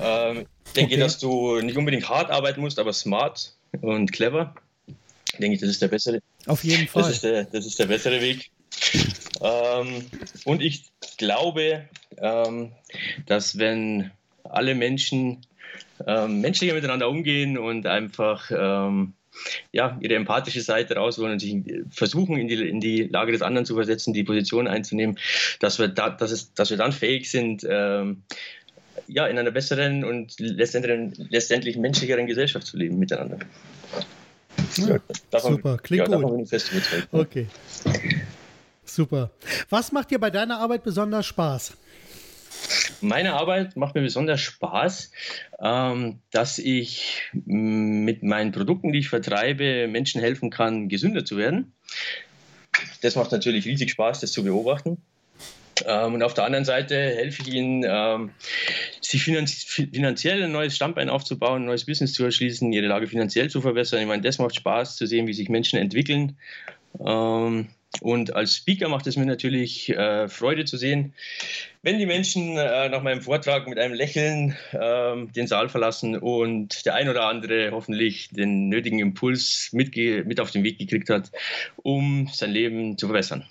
Ähm, 0.00 0.46
ich 0.66 0.72
denke, 0.72 0.94
okay. 0.94 1.00
dass 1.00 1.18
du 1.18 1.60
nicht 1.60 1.76
unbedingt 1.76 2.08
hart 2.08 2.30
arbeiten 2.30 2.60
musst, 2.60 2.78
aber 2.78 2.92
smart 2.92 3.54
und 3.80 4.12
clever. 4.12 4.54
Ich 5.32 5.38
denke, 5.38 5.58
das 5.58 5.68
ist 5.68 5.82
der 5.82 5.88
bessere. 5.88 6.20
Auf 6.46 6.62
jeden 6.64 6.86
Fall. 6.88 7.02
Das 7.02 7.12
ist 7.12 7.24
der, 7.24 7.44
das 7.44 7.66
ist 7.66 7.78
der 7.78 7.86
bessere 7.86 8.20
Weg. 8.20 8.50
Ähm, 9.44 10.06
und 10.44 10.62
ich 10.62 10.90
glaube, 11.18 11.84
ähm, 12.16 12.72
dass 13.26 13.58
wenn 13.58 14.10
alle 14.44 14.74
Menschen 14.74 15.46
ähm, 16.06 16.40
menschlicher 16.40 16.74
miteinander 16.74 17.08
umgehen 17.08 17.58
und 17.58 17.86
einfach 17.86 18.50
ähm, 18.50 19.12
ja, 19.72 19.98
ihre 20.00 20.14
empathische 20.14 20.62
Seite 20.62 20.96
rausholen 20.96 21.32
und 21.32 21.38
sich 21.40 21.56
versuchen, 21.90 22.38
in 22.38 22.48
die, 22.48 22.68
in 22.68 22.80
die 22.80 23.02
Lage 23.02 23.32
des 23.32 23.42
anderen 23.42 23.66
zu 23.66 23.74
versetzen, 23.74 24.14
die 24.14 24.24
Position 24.24 24.66
einzunehmen, 24.66 25.18
dass 25.60 25.78
wir, 25.78 25.88
da, 25.88 26.10
dass 26.10 26.30
es, 26.30 26.54
dass 26.54 26.70
wir 26.70 26.76
dann 26.76 26.92
fähig 26.92 27.30
sind, 27.30 27.66
ähm, 27.68 28.22
ja, 29.08 29.26
in 29.26 29.38
einer 29.38 29.50
besseren 29.50 30.04
und 30.04 30.38
letztendlich, 30.38 31.18
letztendlich 31.28 31.76
menschlicheren 31.76 32.26
Gesellschaft 32.26 32.66
zu 32.66 32.76
leben 32.76 32.98
miteinander. 32.98 33.38
Ja, 34.76 34.98
davon, 35.30 35.56
super, 35.56 35.78
klingt 35.82 36.08
ja, 36.08 36.16
gut. 36.16 36.48
Okay. 37.12 37.46
Super. 38.94 39.32
Was 39.70 39.90
macht 39.90 40.12
dir 40.12 40.20
bei 40.20 40.30
deiner 40.30 40.60
Arbeit 40.60 40.84
besonders 40.84 41.26
Spaß? 41.26 41.76
Meine 43.00 43.34
Arbeit 43.34 43.76
macht 43.76 43.96
mir 43.96 44.02
besonders 44.02 44.40
Spaß, 44.40 45.10
ähm, 45.60 46.20
dass 46.30 46.58
ich 46.60 47.22
mit 47.32 48.22
meinen 48.22 48.52
Produkten, 48.52 48.92
die 48.92 49.00
ich 49.00 49.08
vertreibe, 49.08 49.88
Menschen 49.88 50.20
helfen 50.20 50.50
kann, 50.50 50.88
gesünder 50.88 51.24
zu 51.24 51.36
werden. 51.36 51.72
Das 53.02 53.16
macht 53.16 53.32
natürlich 53.32 53.64
riesig 53.64 53.90
Spaß, 53.90 54.20
das 54.20 54.30
zu 54.30 54.44
beobachten. 54.44 54.98
Ähm, 55.84 56.14
und 56.14 56.22
auf 56.22 56.34
der 56.34 56.44
anderen 56.44 56.64
Seite 56.64 56.94
helfe 56.94 57.42
ich 57.42 57.52
ihnen, 57.52 57.84
ähm, 57.84 58.30
sich 59.00 59.24
finanziell 59.24 60.44
ein 60.44 60.52
neues 60.52 60.76
Standbein 60.76 61.10
aufzubauen, 61.10 61.62
ein 61.62 61.66
neues 61.66 61.84
Business 61.84 62.12
zu 62.12 62.24
erschließen, 62.24 62.72
ihre 62.72 62.86
Lage 62.86 63.08
finanziell 63.08 63.50
zu 63.50 63.60
verbessern. 63.60 64.00
Ich 64.00 64.06
meine, 64.06 64.22
das 64.22 64.38
macht 64.38 64.54
Spaß 64.54 64.94
zu 64.94 65.06
sehen, 65.06 65.26
wie 65.26 65.34
sich 65.34 65.48
Menschen 65.48 65.80
entwickeln. 65.80 66.38
Und 68.00 68.34
als 68.34 68.56
Speaker 68.56 68.88
macht 68.88 69.06
es 69.06 69.16
mir 69.16 69.26
natürlich 69.26 69.88
äh, 69.90 70.28
Freude 70.28 70.64
zu 70.64 70.76
sehen, 70.76 71.14
wenn 71.82 71.98
die 71.98 72.06
Menschen 72.06 72.56
äh, 72.56 72.88
nach 72.88 73.02
meinem 73.02 73.20
Vortrag 73.20 73.68
mit 73.68 73.78
einem 73.78 73.94
Lächeln 73.94 74.56
äh, 74.72 75.26
den 75.34 75.46
Saal 75.46 75.68
verlassen 75.68 76.16
und 76.16 76.84
der 76.86 76.94
ein 76.94 77.08
oder 77.08 77.26
andere 77.26 77.70
hoffentlich 77.72 78.30
den 78.30 78.68
nötigen 78.68 78.98
Impuls 78.98 79.70
mit, 79.72 79.96
mit 79.96 80.40
auf 80.40 80.50
den 80.50 80.64
Weg 80.64 80.78
gekriegt 80.78 81.10
hat, 81.10 81.30
um 81.76 82.28
sein 82.32 82.50
Leben 82.50 82.98
zu 82.98 83.06
verbessern. 83.06 83.44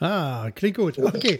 Ah, 0.00 0.50
klingt 0.52 0.78
gut. 0.78 0.98
Okay, 0.98 1.38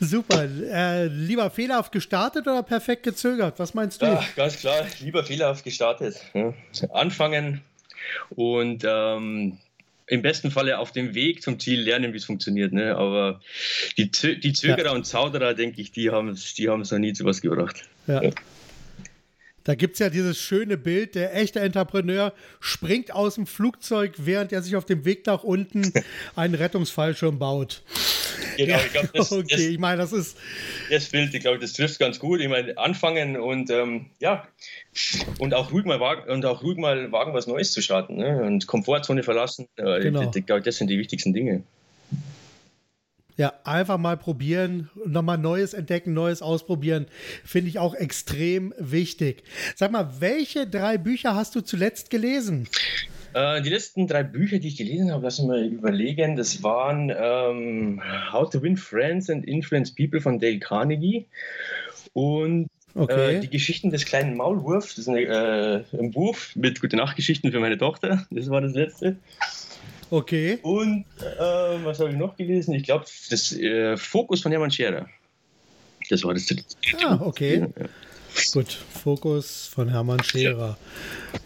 super. 0.00 0.44
Äh, 0.44 1.08
lieber 1.08 1.50
fehlerhaft 1.50 1.92
gestartet 1.92 2.46
oder 2.46 2.62
perfekt 2.62 3.02
gezögert? 3.02 3.58
Was 3.58 3.74
meinst 3.74 4.00
du? 4.00 4.06
Ja, 4.06 4.24
ganz 4.34 4.56
klar, 4.56 4.86
lieber 5.00 5.24
fehlerhaft 5.24 5.62
gestartet. 5.62 6.16
Ja. 6.32 6.54
Anfangen 6.90 7.60
und 8.30 8.82
ähm, 8.86 9.58
im 10.08 10.22
besten 10.22 10.50
Falle 10.50 10.78
auf 10.78 10.92
dem 10.92 11.14
Weg 11.14 11.42
zum 11.42 11.58
Ziel 11.60 11.80
lernen, 11.80 12.12
wie 12.12 12.16
es 12.16 12.24
funktioniert. 12.24 12.72
Ne? 12.72 12.96
Aber 12.96 13.40
die, 13.96 14.10
Zö 14.10 14.36
die 14.36 14.52
Zögerer 14.52 14.86
ja. 14.86 14.92
und 14.92 15.06
Zauderer, 15.06 15.54
denke 15.54 15.80
ich, 15.80 15.92
die 15.92 16.10
haben 16.10 16.30
es 16.30 16.54
die 16.54 16.66
noch 16.66 16.90
nie 16.98 17.12
zu 17.12 17.24
was 17.24 17.40
gebracht. 17.40 17.84
Ja. 18.06 18.22
ja. 18.22 18.30
Da 19.64 19.74
gibt 19.74 19.94
es 19.94 19.98
ja 19.98 20.08
dieses 20.08 20.38
schöne 20.38 20.78
Bild, 20.78 21.14
der 21.14 21.36
echte 21.36 21.60
Entrepreneur 21.60 22.32
springt 22.58 23.12
aus 23.12 23.34
dem 23.34 23.46
Flugzeug, 23.46 24.14
während 24.16 24.50
er 24.50 24.62
sich 24.62 24.76
auf 24.76 24.86
dem 24.86 25.04
Weg 25.04 25.26
nach 25.26 25.44
unten 25.44 25.92
einen 26.36 26.54
Rettungsfallschirm 26.54 27.38
baut. 27.38 27.82
Genau, 28.58 28.76
ja, 28.76 28.84
ich 28.84 28.92
glaube, 28.92 29.08
das, 29.14 29.32
okay, 29.32 29.46
das, 29.48 29.60
ich 29.60 29.78
meine, 29.78 29.98
das 29.98 30.12
ist. 30.12 30.36
Das 30.90 31.08
Bild, 31.08 31.32
ich 31.32 31.40
glaube, 31.40 31.60
das 31.60 31.74
trifft 31.74 32.00
ganz 32.00 32.18
gut. 32.18 32.40
Ich 32.40 32.48
meine, 32.48 32.76
anfangen 32.76 33.36
und 33.36 33.70
ähm, 33.70 34.06
ja, 34.18 34.48
und 35.38 35.54
auch 35.54 35.70
ruhig 35.70 35.84
mal 35.84 36.00
wagen 36.00 36.28
und 36.28 36.44
auch 36.44 36.64
ruhig 36.64 36.76
mal 36.76 37.12
wagen, 37.12 37.32
was 37.34 37.46
Neues 37.46 37.70
zu 37.70 37.80
starten. 37.80 38.16
Ne? 38.16 38.42
Und 38.42 38.66
Komfortzone 38.66 39.22
verlassen. 39.22 39.68
Äh, 39.76 40.00
genau. 40.00 40.22
ich, 40.22 40.34
ich 40.34 40.46
glaube, 40.46 40.62
das 40.62 40.76
sind 40.76 40.90
die 40.90 40.98
wichtigsten 40.98 41.32
Dinge. 41.32 41.62
Ja, 43.36 43.52
einfach 43.62 43.98
mal 43.98 44.16
probieren, 44.16 44.90
nochmal 45.06 45.38
Neues 45.38 45.72
entdecken, 45.72 46.12
Neues 46.12 46.42
ausprobieren, 46.42 47.06
finde 47.44 47.68
ich 47.68 47.78
auch 47.78 47.94
extrem 47.94 48.74
wichtig. 48.80 49.44
Sag 49.76 49.92
mal, 49.92 50.14
welche 50.18 50.66
drei 50.66 50.98
Bücher 50.98 51.36
hast 51.36 51.54
du 51.54 51.60
zuletzt 51.60 52.10
gelesen? 52.10 52.68
Äh, 53.34 53.62
die 53.62 53.70
letzten 53.70 54.06
drei 54.06 54.22
Bücher, 54.22 54.58
die 54.58 54.68
ich 54.68 54.76
gelesen 54.76 55.12
habe, 55.12 55.24
lassen 55.24 55.48
wir 55.48 55.58
überlegen, 55.58 56.36
das 56.36 56.62
waren 56.62 57.12
ähm, 57.14 58.02
How 58.32 58.48
to 58.48 58.62
Win 58.62 58.76
Friends 58.76 59.28
and 59.28 59.46
Influence 59.46 59.94
People 59.94 60.20
von 60.20 60.38
Dale 60.38 60.58
Carnegie 60.58 61.26
und 62.14 62.68
okay. 62.94 63.36
äh, 63.36 63.40
die 63.40 63.50
Geschichten 63.50 63.90
des 63.90 64.04
kleinen 64.04 64.36
Maulwurfs, 64.36 64.94
das 64.94 64.98
ist 64.98 65.08
eine, 65.08 65.20
äh, 65.92 65.98
ein 65.98 66.10
Buch 66.10 66.36
mit 66.54 66.80
gute 66.80 66.96
Nachtgeschichten 66.96 67.52
für 67.52 67.60
meine 67.60 67.76
Tochter, 67.76 68.26
das 68.30 68.48
war 68.48 68.60
das 68.60 68.72
letzte. 68.72 69.16
Okay. 70.10 70.58
Und 70.62 71.04
äh, 71.20 71.84
was 71.84 72.00
habe 72.00 72.10
ich 72.10 72.16
noch 72.16 72.36
gelesen? 72.36 72.72
Ich 72.74 72.84
glaube, 72.84 73.04
das 73.28 73.52
äh, 73.52 73.96
Fokus 73.96 74.40
von 74.40 74.52
Hermann 74.52 74.70
Scherer. 74.70 75.06
Das 76.08 76.24
war 76.24 76.32
das 76.32 76.46
dritte. 76.46 76.64
Ah, 77.04 77.20
okay. 77.22 77.60
Ja. 77.60 77.86
Gut, 78.52 78.72
Fokus 78.72 79.66
von 79.66 79.88
Hermann 79.88 80.22
Scherer. 80.22 80.78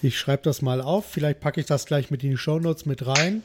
Ich 0.02 0.18
schreibe 0.18 0.42
das 0.44 0.62
mal 0.62 0.80
auf. 0.80 1.06
Vielleicht 1.10 1.40
packe 1.40 1.60
ich 1.60 1.66
das 1.66 1.86
gleich 1.86 2.10
mit 2.10 2.22
in 2.22 2.30
die 2.30 2.36
Shownotes 2.36 2.86
mit 2.86 3.06
rein. 3.06 3.42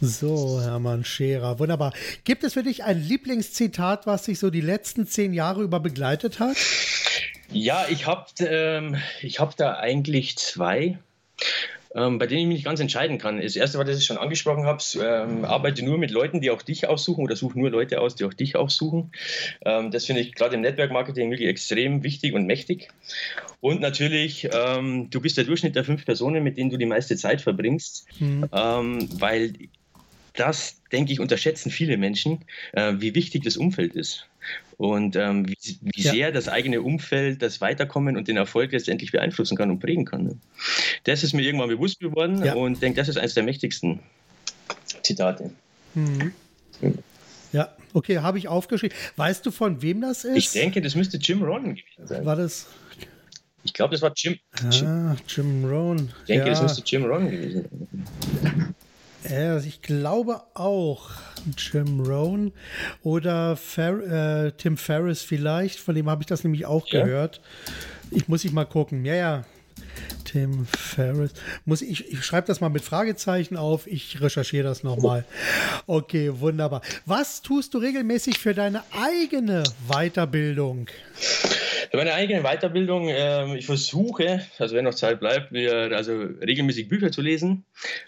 So, 0.00 0.60
Hermann 0.60 1.04
Scherer. 1.04 1.58
Wunderbar. 1.58 1.92
Gibt 2.24 2.44
es 2.44 2.52
für 2.52 2.62
dich 2.62 2.84
ein 2.84 3.02
Lieblingszitat, 3.02 4.06
was 4.06 4.24
dich 4.24 4.38
so 4.38 4.50
die 4.50 4.60
letzten 4.60 5.06
zehn 5.06 5.32
Jahre 5.32 5.62
über 5.62 5.80
begleitet 5.80 6.38
hat? 6.38 6.56
Ja, 7.50 7.86
ich 7.88 8.06
habe 8.06 8.26
ähm, 8.40 8.96
hab 9.38 9.56
da 9.56 9.78
eigentlich 9.78 10.36
zwei 10.36 10.98
ähm, 11.96 12.18
bei 12.18 12.26
denen 12.26 12.42
ich 12.42 12.46
mich 12.46 12.56
nicht 12.56 12.64
ganz 12.66 12.78
entscheiden 12.80 13.18
kann. 13.18 13.40
Das 13.40 13.56
erste, 13.56 13.78
was 13.78 13.98
ich 13.98 14.04
schon 14.04 14.18
angesprochen 14.18 14.66
habe, 14.66 14.82
ähm, 15.02 15.44
arbeite 15.44 15.82
nur 15.84 15.96
mit 15.96 16.10
Leuten, 16.10 16.40
die 16.40 16.50
auch 16.50 16.62
dich 16.62 16.86
aussuchen 16.86 17.24
oder 17.24 17.36
suche 17.36 17.58
nur 17.58 17.70
Leute 17.70 18.00
aus, 18.00 18.14
die 18.14 18.24
auch 18.24 18.34
dich 18.34 18.54
aussuchen. 18.54 19.12
Ähm, 19.64 19.90
das 19.90 20.04
finde 20.04 20.20
ich 20.20 20.34
gerade 20.34 20.56
im 20.56 20.60
Network-Marketing 20.60 21.30
wirklich 21.30 21.48
extrem 21.48 22.02
wichtig 22.02 22.34
und 22.34 22.46
mächtig. 22.46 22.88
Und 23.60 23.80
natürlich, 23.80 24.48
ähm, 24.52 25.08
du 25.10 25.20
bist 25.20 25.38
der 25.38 25.44
Durchschnitt 25.44 25.74
der 25.74 25.84
fünf 25.84 26.04
Personen, 26.04 26.44
mit 26.44 26.58
denen 26.58 26.70
du 26.70 26.76
die 26.76 26.86
meiste 26.86 27.16
Zeit 27.16 27.40
verbringst, 27.40 28.06
mhm. 28.20 28.46
Ähm, 28.52 29.08
weil 29.18 29.54
das, 30.34 30.82
denke 30.92 31.12
ich, 31.12 31.20
unterschätzen 31.20 31.70
viele 31.70 31.96
Menschen, 31.96 32.44
äh, 32.72 32.92
wie 32.98 33.14
wichtig 33.14 33.42
das 33.44 33.56
Umfeld 33.56 33.94
ist 33.94 34.28
und 34.76 35.16
ähm, 35.16 35.48
wie, 35.48 35.56
wie 35.80 36.02
ja. 36.02 36.12
sehr 36.12 36.32
das 36.32 36.48
eigene 36.48 36.82
Umfeld 36.82 37.40
das 37.42 37.60
Weiterkommen 37.60 38.16
und 38.16 38.28
den 38.28 38.36
Erfolg 38.36 38.72
letztendlich 38.72 39.12
beeinflussen 39.12 39.56
kann 39.56 39.70
und 39.70 39.78
prägen 39.78 40.04
kann. 40.04 40.24
Ne? 40.24 40.38
Das 41.04 41.22
ist 41.22 41.32
mir 41.32 41.42
irgendwann 41.42 41.68
bewusst 41.68 42.00
geworden 42.00 42.44
ja. 42.44 42.54
und 42.54 42.82
denke, 42.82 42.98
das 42.98 43.08
ist 43.08 43.16
eines 43.16 43.34
der 43.34 43.42
mächtigsten 43.42 44.00
Zitate. 45.02 45.50
Mhm. 45.94 46.32
Ja, 47.52 47.74
okay, 47.94 48.18
habe 48.18 48.38
ich 48.38 48.48
aufgeschrieben. 48.48 48.96
Weißt 49.16 49.46
du, 49.46 49.50
von 49.50 49.80
wem 49.80 50.02
das 50.02 50.24
ist? 50.24 50.36
Ich 50.36 50.50
denke, 50.50 50.82
das 50.82 50.94
müsste 50.94 51.16
Jim 51.16 51.42
Rohn 51.42 51.74
gewesen 51.74 52.06
sein. 52.06 52.24
War 52.26 52.36
das? 52.36 52.66
Ich 53.64 53.72
glaube, 53.72 53.92
das 53.92 54.02
war 54.02 54.12
Jim. 54.14 54.38
Ah, 54.84 55.16
Jim 55.26 55.64
Rohn. 55.64 56.12
Ich 56.20 56.26
denke, 56.26 56.46
ja. 56.46 56.50
das 56.50 56.62
müsste 56.62 56.82
Jim 56.84 57.04
Rohn 57.04 57.30
gewesen 57.30 57.64
sein. 58.42 58.74
Ja, 59.30 59.58
ich 59.58 59.82
glaube 59.82 60.42
auch 60.54 61.10
Jim 61.56 62.00
Rohn 62.00 62.52
oder 63.02 63.56
Fer 63.56 64.46
äh, 64.46 64.52
Tim 64.52 64.76
Ferriss 64.76 65.22
vielleicht. 65.22 65.78
Von 65.78 65.94
dem 65.94 66.08
habe 66.08 66.22
ich 66.22 66.26
das 66.26 66.44
nämlich 66.44 66.66
auch 66.66 66.86
ja. 66.88 67.04
gehört. 67.04 67.40
Ich 68.10 68.28
muss 68.28 68.44
ich 68.44 68.52
mal 68.52 68.66
gucken. 68.66 69.04
Ja, 69.04 69.14
ja. 69.14 69.44
Tim 70.24 70.66
Ferriss. 70.66 71.32
Muss 71.64 71.82
ich, 71.82 72.12
ich 72.12 72.24
schreibe 72.24 72.46
das 72.46 72.60
mal 72.60 72.68
mit 72.68 72.82
Fragezeichen 72.82 73.56
auf. 73.56 73.86
Ich 73.86 74.20
recherchiere 74.20 74.64
das 74.64 74.82
nochmal. 74.82 75.24
Okay, 75.86 76.30
wunderbar. 76.40 76.82
Was 77.04 77.42
tust 77.42 77.74
du 77.74 77.78
regelmäßig 77.78 78.38
für 78.38 78.54
deine 78.54 78.82
eigene 78.92 79.62
Weiterbildung? 79.88 80.88
Für 81.90 81.96
meine 81.96 82.14
eigene 82.14 82.42
Weiterbildung, 82.42 83.08
äh, 83.08 83.56
ich 83.56 83.66
versuche, 83.66 84.44
also 84.58 84.74
wenn 84.74 84.84
noch 84.84 84.94
Zeit 84.94 85.20
bleibt, 85.20 85.52
mir 85.52 85.92
also 85.96 86.12
regelmäßig 86.42 86.88
Bücher 86.88 87.12
zu 87.12 87.22
lesen. 87.22 87.64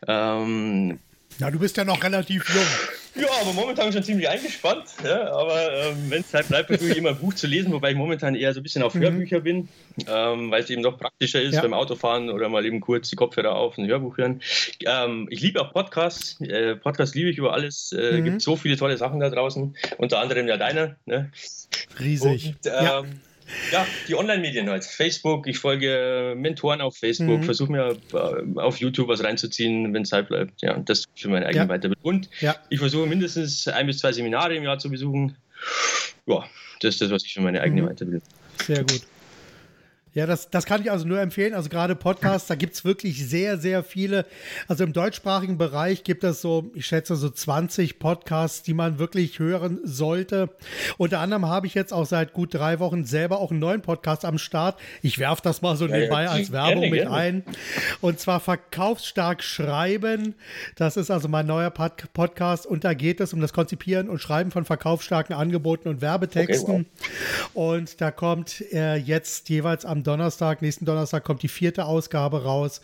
Ähm, 0.06 0.98
ja, 1.38 1.50
du 1.50 1.58
bist 1.58 1.76
ja 1.76 1.84
noch 1.84 2.02
relativ 2.02 2.48
jung. 2.48 3.22
Ja, 3.22 3.28
aber 3.40 3.52
momentan 3.52 3.92
schon 3.92 4.02
ziemlich 4.02 4.28
eingespannt. 4.28 4.84
Ja, 5.04 5.32
aber 5.32 5.72
ähm, 5.72 5.96
wenn 6.08 6.20
es 6.20 6.30
Zeit 6.30 6.48
bleibt, 6.48 6.68
versuche 6.68 6.90
ich 6.90 6.96
immer 6.96 7.10
ein 7.10 7.18
Buch 7.18 7.34
zu 7.34 7.46
lesen, 7.46 7.72
wobei 7.72 7.90
ich 7.90 7.96
momentan 7.96 8.34
eher 8.34 8.52
so 8.52 8.60
ein 8.60 8.62
bisschen 8.62 8.82
auf 8.82 8.94
mhm. 8.94 9.00
Hörbücher 9.00 9.40
bin, 9.40 9.68
ähm, 10.06 10.50
weil 10.50 10.62
es 10.62 10.70
eben 10.70 10.82
doch 10.82 10.98
praktischer 10.98 11.42
ist 11.42 11.54
ja. 11.54 11.62
beim 11.62 11.74
Autofahren 11.74 12.30
oder 12.30 12.48
mal 12.48 12.64
eben 12.64 12.80
kurz 12.80 13.08
die 13.10 13.16
Kopfhörer 13.16 13.54
auf 13.54 13.76
und 13.78 13.84
ein 13.84 13.90
Hörbuch 13.90 14.18
hören. 14.18 14.40
Ähm, 14.84 15.26
ich 15.30 15.40
liebe 15.40 15.60
auch 15.60 15.72
Podcasts. 15.72 16.40
Äh, 16.40 16.76
Podcasts 16.76 17.14
liebe 17.14 17.30
ich 17.30 17.38
über 17.38 17.52
alles. 17.52 17.92
Es 17.92 17.98
äh, 17.98 18.18
mhm. 18.18 18.24
gibt 18.24 18.42
so 18.42 18.56
viele 18.56 18.76
tolle 18.76 18.96
Sachen 18.96 19.20
da 19.20 19.30
draußen, 19.30 19.76
unter 19.96 20.20
anderem 20.20 20.46
ja 20.46 20.56
deiner. 20.56 20.96
Ne? 21.06 21.30
Riesig. 21.98 22.46
Und, 22.46 22.66
ja. 22.66 23.04
Ja, 23.72 23.86
die 24.06 24.14
Online-Medien 24.14 24.68
halt. 24.68 24.84
Facebook, 24.84 25.46
ich 25.46 25.58
folge 25.58 26.34
Mentoren 26.36 26.80
auf 26.80 26.96
Facebook, 26.96 27.40
mhm. 27.40 27.44
versuche 27.44 27.72
mir 27.72 27.96
äh, 28.12 28.60
auf 28.60 28.78
YouTube 28.78 29.08
was 29.08 29.22
reinzuziehen, 29.22 29.92
wenn 29.94 30.04
Zeit 30.04 30.28
bleibt. 30.28 30.60
Ja, 30.62 30.78
das 30.78 31.04
für 31.14 31.28
meine 31.28 31.46
eigene 31.46 31.64
ja. 31.64 31.68
Weiterbildung. 31.68 32.02
Und 32.02 32.30
ja. 32.40 32.56
ich 32.68 32.78
versuche 32.78 33.06
mindestens 33.06 33.66
ein 33.68 33.86
bis 33.86 33.98
zwei 33.98 34.12
Seminare 34.12 34.54
im 34.54 34.64
Jahr 34.64 34.78
zu 34.78 34.90
besuchen. 34.90 35.36
Ja, 36.26 36.44
das 36.80 36.94
ist 36.94 37.00
das, 37.02 37.10
was 37.10 37.24
ich 37.24 37.34
für 37.34 37.40
meine 37.40 37.60
eigene 37.60 37.82
mhm. 37.82 37.88
Weiterbildung. 37.88 38.28
Sehr 38.64 38.84
gut. 38.84 39.02
Ja, 40.14 40.26
das, 40.26 40.50
das 40.50 40.66
kann 40.66 40.80
ich 40.80 40.90
also 40.90 41.06
nur 41.06 41.20
empfehlen. 41.20 41.54
Also 41.54 41.68
gerade 41.68 41.94
Podcasts, 41.94 42.48
da 42.48 42.54
gibt 42.54 42.74
es 42.74 42.84
wirklich 42.84 43.28
sehr, 43.28 43.58
sehr 43.58 43.82
viele. 43.82 44.26
Also 44.66 44.84
im 44.84 44.92
deutschsprachigen 44.92 45.58
Bereich 45.58 46.02
gibt 46.02 46.24
es 46.24 46.40
so, 46.40 46.70
ich 46.74 46.86
schätze 46.86 47.14
so 47.16 47.28
20 47.28 47.98
Podcasts, 47.98 48.62
die 48.62 48.74
man 48.74 48.98
wirklich 48.98 49.38
hören 49.38 49.80
sollte. 49.84 50.50
Unter 50.96 51.20
anderem 51.20 51.46
habe 51.46 51.66
ich 51.66 51.74
jetzt 51.74 51.92
auch 51.92 52.06
seit 52.06 52.32
gut 52.32 52.54
drei 52.54 52.78
Wochen 52.80 53.04
selber 53.04 53.38
auch 53.38 53.50
einen 53.50 53.60
neuen 53.60 53.82
Podcast 53.82 54.24
am 54.24 54.38
Start. 54.38 54.78
Ich 55.02 55.18
werfe 55.18 55.42
das 55.42 55.62
mal 55.62 55.76
so 55.76 55.86
ja, 55.86 55.96
nebenbei 55.96 56.24
ja, 56.24 56.30
als 56.30 56.52
Werbung 56.52 56.80
gerne, 56.80 56.90
mit 56.90 57.00
gerne. 57.02 57.16
ein. 57.16 57.42
Und 58.00 58.18
zwar 58.18 58.40
Verkaufsstark 58.40 59.42
Schreiben. 59.42 60.34
Das 60.76 60.96
ist 60.96 61.10
also 61.10 61.28
mein 61.28 61.46
neuer 61.46 61.70
Pod 61.70 62.12
Podcast 62.12 62.66
und 62.66 62.84
da 62.84 62.94
geht 62.94 63.20
es 63.20 63.32
um 63.32 63.40
das 63.40 63.52
Konzipieren 63.52 64.08
und 64.08 64.20
Schreiben 64.20 64.50
von 64.50 64.64
verkaufsstarken 64.64 65.34
Angeboten 65.34 65.88
und 65.88 66.00
Werbetexten. 66.00 66.74
Okay, 66.74 66.86
wow. 67.54 67.68
Und 67.68 68.00
da 68.00 68.10
kommt 68.10 68.64
äh, 68.72 68.96
jetzt 68.96 69.48
jeweils 69.48 69.84
am 69.84 69.97
Donnerstag, 70.02 70.62
nächsten 70.62 70.84
Donnerstag 70.84 71.24
kommt 71.24 71.42
die 71.42 71.48
vierte 71.48 71.84
Ausgabe 71.84 72.44
raus. 72.44 72.80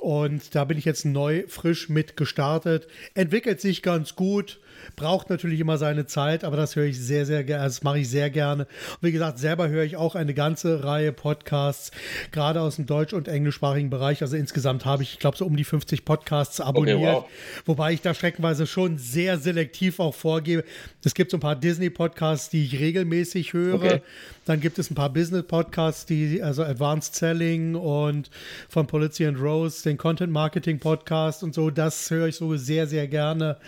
Und 0.00 0.54
da 0.54 0.64
bin 0.64 0.78
ich 0.78 0.84
jetzt 0.84 1.04
neu, 1.04 1.44
frisch 1.48 1.88
mit 1.88 2.16
gestartet. 2.16 2.88
Entwickelt 3.14 3.60
sich 3.60 3.82
ganz 3.82 4.14
gut 4.14 4.60
braucht 4.96 5.30
natürlich 5.30 5.60
immer 5.60 5.78
seine 5.78 6.06
Zeit, 6.06 6.44
aber 6.44 6.56
das 6.56 6.76
höre 6.76 6.86
ich 6.86 6.98
sehr, 6.98 7.26
sehr 7.26 7.44
gerne, 7.44 7.64
das 7.64 7.82
mache 7.82 8.00
ich 8.00 8.08
sehr 8.08 8.30
gerne. 8.30 8.64
Und 9.00 9.08
wie 9.08 9.12
gesagt, 9.12 9.38
selber 9.38 9.68
höre 9.68 9.84
ich 9.84 9.96
auch 9.96 10.14
eine 10.14 10.34
ganze 10.34 10.84
Reihe 10.84 11.12
Podcasts, 11.12 11.90
gerade 12.32 12.60
aus 12.60 12.76
dem 12.76 12.86
deutsch- 12.86 13.12
und 13.12 13.28
englischsprachigen 13.28 13.90
Bereich. 13.90 14.22
Also 14.22 14.36
insgesamt 14.36 14.84
habe 14.84 15.02
ich, 15.02 15.14
ich 15.14 15.18
glaube, 15.18 15.36
so 15.36 15.46
um 15.46 15.56
die 15.56 15.64
50 15.64 16.04
Podcasts 16.04 16.60
abonniert, 16.60 16.98
okay, 16.98 17.06
wow. 17.06 17.24
wobei 17.66 17.92
ich 17.92 18.00
da 18.00 18.14
streckenweise 18.14 18.66
schon 18.66 18.98
sehr 18.98 19.38
selektiv 19.38 20.00
auch 20.00 20.14
vorgebe. 20.14 20.64
Es 21.04 21.14
gibt 21.14 21.30
so 21.30 21.36
ein 21.36 21.40
paar 21.40 21.56
Disney-Podcasts, 21.56 22.50
die 22.50 22.64
ich 22.64 22.78
regelmäßig 22.78 23.52
höre. 23.52 23.74
Okay. 23.74 24.02
Dann 24.48 24.60
gibt 24.60 24.78
es 24.78 24.90
ein 24.90 24.94
paar 24.94 25.10
Business-Podcasts, 25.10 26.06
die, 26.06 26.42
also 26.42 26.64
Advanced 26.64 27.14
Selling 27.14 27.74
und 27.74 28.30
von 28.68 28.86
Policy 28.86 29.26
and 29.26 29.38
Rose, 29.38 29.82
den 29.82 29.98
Content 29.98 30.32
Marketing 30.32 30.78
Podcast 30.78 31.42
und 31.42 31.54
so, 31.54 31.68
das 31.68 32.10
höre 32.10 32.28
ich 32.28 32.36
so 32.36 32.56
sehr, 32.56 32.86
sehr 32.86 33.06
gerne. 33.08 33.58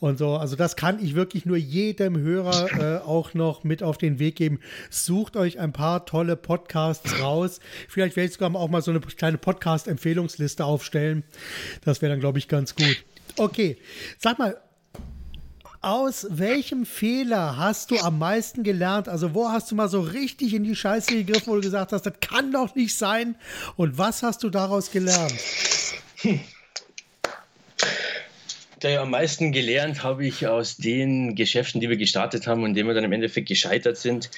Und 0.00 0.16
so, 0.18 0.34
also 0.46 0.54
das 0.54 0.76
kann 0.76 1.04
ich 1.04 1.16
wirklich 1.16 1.44
nur 1.44 1.56
jedem 1.56 2.16
Hörer 2.16 3.00
äh, 3.00 3.04
auch 3.04 3.34
noch 3.34 3.64
mit 3.64 3.82
auf 3.82 3.98
den 3.98 4.20
Weg 4.20 4.36
geben. 4.36 4.60
Sucht 4.90 5.36
euch 5.36 5.58
ein 5.58 5.72
paar 5.72 6.06
tolle 6.06 6.36
Podcasts 6.36 7.20
raus. 7.20 7.58
Vielleicht 7.88 8.14
werde 8.14 8.28
ich 8.28 8.34
sogar 8.34 8.54
auch 8.54 8.68
mal 8.68 8.80
so 8.80 8.92
eine 8.92 9.00
kleine 9.00 9.38
Podcast-Empfehlungsliste 9.38 10.64
aufstellen. 10.64 11.24
Das 11.84 12.00
wäre 12.00 12.12
dann, 12.12 12.20
glaube 12.20 12.38
ich, 12.38 12.46
ganz 12.46 12.76
gut. 12.76 13.04
Okay, 13.36 13.76
sag 14.20 14.38
mal, 14.38 14.56
aus 15.80 16.28
welchem 16.30 16.86
Fehler 16.86 17.56
hast 17.56 17.90
du 17.90 17.98
am 17.98 18.20
meisten 18.20 18.62
gelernt? 18.62 19.08
Also 19.08 19.34
wo 19.34 19.48
hast 19.48 19.72
du 19.72 19.74
mal 19.74 19.88
so 19.88 20.00
richtig 20.00 20.54
in 20.54 20.62
die 20.62 20.76
Scheiße 20.76 21.12
gegriffen, 21.12 21.48
wo 21.48 21.56
du 21.56 21.62
gesagt 21.62 21.90
hast, 21.90 22.06
das 22.06 22.20
kann 22.20 22.52
doch 22.52 22.76
nicht 22.76 22.96
sein? 22.96 23.34
Und 23.74 23.98
was 23.98 24.22
hast 24.22 24.44
du 24.44 24.50
daraus 24.50 24.92
gelernt? 24.92 25.34
Hm. 26.18 26.38
Ja, 28.88 29.02
am 29.02 29.10
meisten 29.10 29.50
gelernt 29.50 30.04
habe 30.04 30.24
ich 30.24 30.46
aus 30.46 30.76
den 30.76 31.34
Geschäften, 31.34 31.80
die 31.80 31.88
wir 31.88 31.96
gestartet 31.96 32.46
haben 32.46 32.62
und 32.62 32.74
denen 32.74 32.88
wir 32.88 32.94
dann 32.94 33.02
im 33.02 33.12
Endeffekt 33.12 33.48
gescheitert 33.48 33.96
sind. 33.96 34.30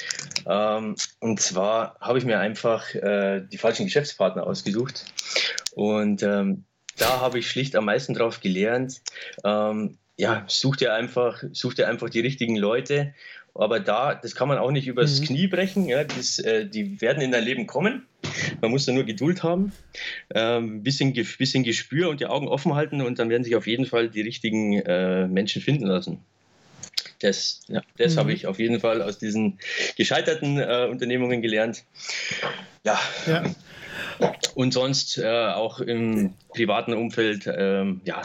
Ähm, 0.47 0.97
und 1.21 1.41
zwar 1.41 1.97
habe 2.01 2.19
ich 2.19 2.25
mir 2.25 2.39
einfach 2.39 2.95
äh, 2.95 3.43
die 3.53 3.59
falschen 3.59 3.85
Geschäftspartner 3.85 4.47
ausgesucht. 4.47 5.05
Und 5.75 6.23
ähm, 6.23 6.65
da 6.97 7.21
habe 7.21 7.41
ich 7.41 7.51
schlicht 7.51 7.77
am 7.77 7.85
meisten 7.85 8.15
drauf 8.15 8.41
gelernt. 8.41 9.03
Ähm, 9.45 9.99
ja, 10.17 10.45
such 10.47 10.77
dir 10.77 10.95
einfach, 10.95 11.43
such 11.53 11.75
dir 11.75 11.87
einfach 11.87 12.09
die 12.09 12.21
richtigen 12.21 12.57
Leute. 12.57 13.15
Aber 13.59 13.81
da, 13.81 14.15
das 14.15 14.37
kann 14.37 14.47
man 14.47 14.57
auch 14.59 14.71
nicht 14.71 14.87
übers 14.87 15.21
mhm. 15.21 15.25
Knie 15.25 15.47
brechen. 15.49 15.89
Ja, 15.89 16.05
das, 16.05 16.39
äh, 16.39 16.65
die 16.65 17.01
werden 17.01 17.21
in 17.21 17.33
dein 17.33 17.45
Leben 17.45 17.67
kommen. 17.67 18.07
Man 18.61 18.71
muss 18.71 18.87
da 18.87 18.93
nur 18.93 19.05
Geduld 19.05 19.43
haben, 19.43 19.73
ähm, 20.35 20.83
bisschen, 20.83 21.13
bisschen 21.13 21.65
Gespür 21.65 22.09
und 22.09 22.21
die 22.21 22.27
Augen 22.27 22.47
offen 22.49 22.75
halten 22.75 23.03
und 23.03 23.19
dann 23.19 23.31
werden 23.31 23.43
sich 23.43 23.57
auf 23.57 23.67
jeden 23.67 23.85
Fall 23.85 24.09
die 24.09 24.21
richtigen 24.21 24.75
äh, 24.75 25.27
Menschen 25.27 25.61
finden 25.61 25.87
lassen. 25.87 26.21
Das, 27.21 27.63
ja, 27.67 27.83
das 27.97 28.15
mhm. 28.15 28.19
habe 28.21 28.33
ich 28.33 28.47
auf 28.47 28.61
jeden 28.61 28.79
Fall 28.79 29.03
aus 29.03 29.19
diesen 29.19 29.59
gescheiterten 29.97 30.59
äh, 30.59 30.87
Unternehmungen 30.89 31.43
gelernt. 31.43 31.85
Ja. 32.85 32.99
ja. 33.27 33.45
Und 34.55 34.73
sonst 34.73 35.19
äh, 35.19 35.27
auch 35.27 35.81
im 35.81 36.35
privaten 36.53 36.93
Umfeld, 36.93 37.49
ähm, 37.53 38.01
ja, 38.05 38.23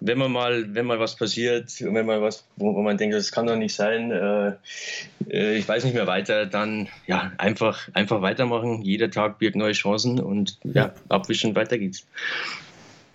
wenn 0.00 0.18
man 0.18 0.32
mal, 0.32 0.74
wenn 0.74 0.86
mal 0.86 0.98
was 0.98 1.16
passiert, 1.16 1.70
wenn 1.80 2.06
mal 2.06 2.20
was, 2.22 2.44
wo, 2.56 2.74
wo 2.74 2.82
man 2.82 2.96
denkt, 2.96 3.14
das 3.14 3.30
kann 3.30 3.46
doch 3.46 3.56
nicht 3.56 3.74
sein, 3.74 4.10
äh, 4.10 4.52
äh, 5.28 5.56
ich 5.56 5.68
weiß 5.68 5.84
nicht 5.84 5.94
mehr 5.94 6.06
weiter, 6.06 6.46
dann 6.46 6.88
ja, 7.06 7.32
einfach, 7.38 7.88
einfach 7.92 8.22
weitermachen. 8.22 8.82
Jeder 8.82 9.10
Tag 9.10 9.38
birgt 9.38 9.56
neue 9.56 9.72
Chancen 9.72 10.18
und 10.20 10.58
ja, 10.64 10.92
abwischen, 11.08 11.54
weiter 11.54 11.78
geht's. 11.78 12.06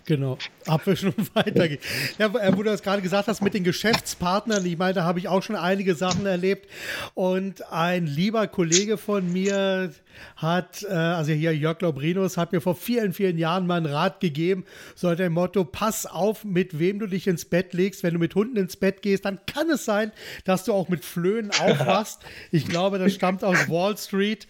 Genau, 0.06 0.38
abwischen 0.66 1.12
und 1.12 1.34
weitergehen. 1.34 1.80
Ja, 2.18 2.32
wo 2.32 2.62
du 2.62 2.70
das 2.70 2.82
gerade 2.82 3.02
gesagt 3.02 3.26
hast 3.26 3.42
mit 3.42 3.54
den 3.54 3.64
Geschäftspartnern, 3.64 4.64
ich 4.64 4.78
meine, 4.78 4.94
da 4.94 5.04
habe 5.04 5.18
ich 5.18 5.28
auch 5.28 5.42
schon 5.42 5.56
einige 5.56 5.94
Sachen 5.96 6.24
erlebt. 6.26 6.70
Und 7.14 7.70
ein 7.72 8.06
lieber 8.06 8.46
Kollege 8.46 8.98
von 8.98 9.32
mir, 9.32 9.90
hat, 10.36 10.84
äh, 10.88 10.92
also 10.92 11.32
hier 11.32 11.54
Jörg 11.56 11.80
Lobrinus 11.80 12.36
hat 12.36 12.52
mir 12.52 12.60
vor 12.60 12.74
vielen, 12.74 13.12
vielen 13.12 13.38
Jahren 13.38 13.66
mal 13.66 13.76
einen 13.76 13.86
Rat 13.86 14.20
gegeben, 14.20 14.64
so 14.94 15.14
dem 15.14 15.32
Motto, 15.32 15.64
pass 15.64 16.06
auf, 16.06 16.44
mit 16.44 16.78
wem 16.78 16.98
du 16.98 17.06
dich 17.06 17.26
ins 17.26 17.44
Bett 17.44 17.72
legst. 17.72 18.02
Wenn 18.02 18.14
du 18.14 18.20
mit 18.20 18.34
Hunden 18.34 18.56
ins 18.56 18.76
Bett 18.76 19.02
gehst, 19.02 19.24
dann 19.24 19.38
kann 19.46 19.70
es 19.70 19.84
sein, 19.84 20.12
dass 20.44 20.64
du 20.64 20.72
auch 20.72 20.88
mit 20.88 21.04
Flöhen 21.04 21.50
aufwachst. 21.50 22.20
Ich 22.50 22.66
glaube, 22.68 22.98
das 22.98 23.14
stammt 23.14 23.44
aus 23.44 23.68
Wall 23.68 23.96
Street. 23.96 24.46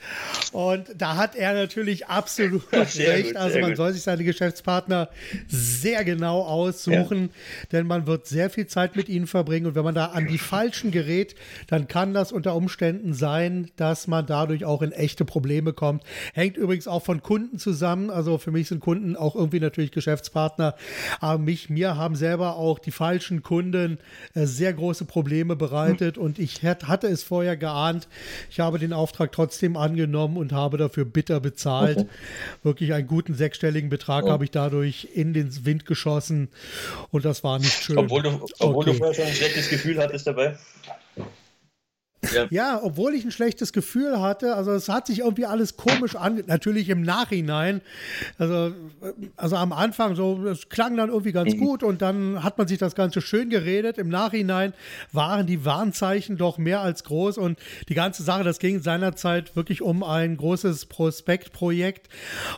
Und 0.52 0.88
da 0.96 1.16
hat 1.16 1.34
er 1.34 1.54
natürlich 1.54 2.06
absolut 2.06 2.62
recht. 2.72 3.28
Gut, 3.28 3.36
also 3.36 3.58
man 3.58 3.70
gut. 3.70 3.76
soll 3.76 3.92
sich 3.92 4.02
seine 4.02 4.24
Geschäftspartner 4.24 5.08
sehr 5.48 6.04
genau 6.04 6.42
aussuchen, 6.42 7.22
ja. 7.22 7.28
denn 7.72 7.86
man 7.86 8.06
wird 8.06 8.26
sehr 8.26 8.50
viel 8.50 8.66
Zeit 8.66 8.96
mit 8.96 9.08
ihnen 9.08 9.26
verbringen. 9.26 9.66
Und 9.66 9.74
wenn 9.74 9.84
man 9.84 9.94
da 9.94 10.06
an 10.06 10.26
die 10.26 10.38
Falschen 10.38 10.90
gerät, 10.90 11.34
dann 11.66 11.88
kann 11.88 12.14
das 12.14 12.32
unter 12.32 12.54
Umständen 12.54 13.14
sein, 13.14 13.70
dass 13.76 14.06
man 14.06 14.26
dadurch 14.26 14.64
auch 14.64 14.82
in 14.82 14.92
echte 14.92 15.24
Probleme 15.24 15.72
kommt. 15.72 16.02
Hängt 16.34 16.56
übrigens 16.56 16.88
auch 16.88 17.02
von 17.02 17.22
Kunden 17.22 17.58
zusammen. 17.58 18.10
Also 18.10 18.38
für 18.38 18.50
mich 18.50 18.68
sind 18.68 18.80
Kunden 18.80 19.16
auch 19.16 19.34
irgendwie 19.34 19.60
natürlich 19.60 19.92
Geschäftspartner. 19.92 20.74
Aber 21.20 21.38
mich, 21.38 21.70
mir 21.70 21.96
haben 21.96 22.16
selber 22.16 22.56
auch 22.56 22.78
die 22.78 22.90
falschen 22.90 23.42
Kunden 23.42 23.98
äh, 24.34 24.46
sehr 24.46 24.72
große 24.72 25.04
Probleme 25.04 25.56
bereitet. 25.56 26.18
Und 26.18 26.38
ich 26.38 26.62
hatte 26.62 27.06
es 27.06 27.22
vorher 27.22 27.56
geahnt. 27.56 28.08
Ich 28.50 28.60
habe 28.60 28.78
den 28.78 28.92
Auftrag 28.92 29.32
trotzdem 29.32 29.76
angenommen 29.76 30.36
und 30.36 30.52
habe 30.52 30.76
dafür 30.76 31.04
bitter 31.04 31.40
bezahlt. 31.40 31.98
Okay. 31.98 32.08
Wirklich 32.62 32.92
einen 32.92 33.06
guten 33.06 33.34
sechsstelligen 33.34 33.90
Betrag 33.90 34.24
oh. 34.24 34.30
habe 34.30 34.44
ich 34.44 34.50
dadurch 34.50 35.08
in 35.14 35.32
den 35.36 35.64
Wind 35.64 35.86
geschossen. 35.86 36.48
Und 37.10 37.24
das 37.24 37.44
war 37.44 37.58
nicht 37.58 37.82
schön. 37.82 37.98
Obwohl 37.98 38.22
du, 38.22 38.46
obwohl 38.58 38.82
okay. 38.82 38.92
du 38.92 38.98
vorher 38.98 39.14
schon 39.14 39.24
ein 39.24 39.34
schlechtes 39.34 39.68
Gefühl 39.68 39.98
hattest 39.98 40.26
dabei. 40.26 40.56
Ja. 42.32 42.46
ja. 42.50 42.80
obwohl 42.82 43.14
ich 43.14 43.24
ein 43.24 43.30
schlechtes 43.30 43.72
Gefühl 43.72 44.20
hatte. 44.20 44.54
Also 44.54 44.72
es 44.72 44.88
hat 44.88 45.06
sich 45.06 45.20
irgendwie 45.20 45.46
alles 45.46 45.76
komisch 45.76 46.16
an, 46.16 46.42
natürlich 46.46 46.88
im 46.88 47.02
Nachhinein. 47.02 47.80
Also, 48.38 48.72
also 49.36 49.56
am 49.56 49.72
Anfang 49.72 50.14
so, 50.14 50.46
es 50.46 50.68
klang 50.68 50.96
dann 50.96 51.08
irgendwie 51.08 51.32
ganz 51.32 51.54
mhm. 51.54 51.58
gut 51.58 51.82
und 51.82 52.02
dann 52.02 52.42
hat 52.42 52.58
man 52.58 52.68
sich 52.68 52.78
das 52.78 52.94
Ganze 52.94 53.20
schön 53.20 53.50
geredet. 53.50 53.98
Im 53.98 54.08
Nachhinein 54.08 54.72
waren 55.12 55.46
die 55.46 55.64
Warnzeichen 55.64 56.36
doch 56.36 56.58
mehr 56.58 56.80
als 56.80 57.04
groß 57.04 57.38
und 57.38 57.58
die 57.88 57.94
ganze 57.94 58.22
Sache, 58.22 58.44
das 58.44 58.58
ging 58.58 58.80
seinerzeit 58.80 59.56
wirklich 59.56 59.82
um 59.82 60.02
ein 60.02 60.36
großes 60.36 60.86
Prospektprojekt 60.86 62.08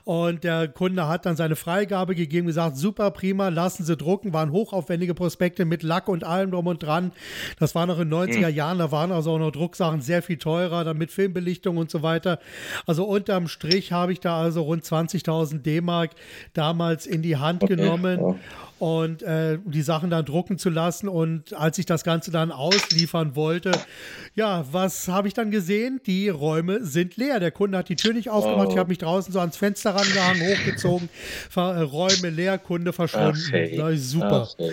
und 0.05 0.44
der 0.44 0.68
Kunde 0.68 1.09
hat 1.09 1.27
dann 1.27 1.37
seine 1.37 1.57
Freigabe 1.57 2.14
gegeben, 2.14 2.47
gesagt, 2.47 2.77
super, 2.77 3.11
prima, 3.11 3.49
lassen 3.49 3.85
Sie 3.85 3.97
drucken, 3.97 4.33
waren 4.33 4.53
hochaufwendige 4.53 5.14
Prospekte 5.14 5.64
mit 5.64 5.83
Lack 5.83 6.09
und 6.09 6.25
allem 6.25 6.51
drum 6.51 6.66
und 6.66 6.83
dran. 6.83 7.12
Das 7.59 7.75
war 7.75 7.87
noch 7.87 7.99
in 7.99 8.11
den 8.11 8.18
90er 8.18 8.51
mhm. 8.51 8.55
Jahren, 8.55 8.79
da 8.79 8.90
waren 8.90 9.12
also 9.12 9.38
auch 9.48 9.52
Drucksachen 9.52 10.00
sehr 10.00 10.22
viel 10.22 10.38
teurer, 10.38 10.84
dann 10.84 10.98
mit 10.98 11.11
Filmbelichtung 11.11 11.76
und 11.76 11.90
so 11.90 12.02
weiter. 12.02 12.38
Also 12.87 13.04
unterm 13.04 13.48
Strich 13.48 13.92
habe 13.92 14.12
ich 14.12 14.20
da 14.20 14.40
also 14.40 14.62
rund 14.62 14.84
20.000 14.84 15.62
D-Mark 15.62 16.11
damals 16.52 17.06
in 17.06 17.22
die 17.22 17.37
Hand 17.37 17.62
okay, 17.62 17.76
genommen. 17.76 18.20
Ja 18.20 18.34
und 18.78 19.22
äh, 19.22 19.58
die 19.64 19.82
Sachen 19.82 20.11
dann 20.11 20.24
drucken 20.24 20.58
zu 20.58 20.70
lassen. 20.70 21.08
Und 21.08 21.52
als 21.54 21.78
ich 21.78 21.87
das 21.87 22.04
Ganze 22.04 22.30
dann 22.30 22.52
ausliefern 22.52 23.34
wollte, 23.34 23.72
ja, 24.34 24.64
was 24.70 25.08
habe 25.08 25.28
ich 25.28 25.34
dann 25.34 25.50
gesehen? 25.50 26.00
Die 26.06 26.28
Räume 26.28 26.84
sind 26.84 27.16
leer. 27.16 27.40
Der 27.40 27.50
Kunde 27.50 27.78
hat 27.78 27.88
die 27.88 27.96
Tür 27.96 28.12
nicht 28.12 28.30
aufgemacht. 28.30 28.68
Oh. 28.68 28.72
Ich 28.72 28.78
habe 28.78 28.88
mich 28.88 28.98
draußen 28.98 29.32
so 29.32 29.40
ans 29.40 29.56
Fenster 29.56 29.94
rangehangen, 29.94 30.42
hochgezogen, 30.42 31.08
äh, 31.56 31.61
Räume 31.61 32.30
leer, 32.30 32.58
Kunde 32.58 32.92
verschwunden. 32.92 33.40
Hey. 33.50 33.96
super. 33.96 34.48
Hey. 34.56 34.70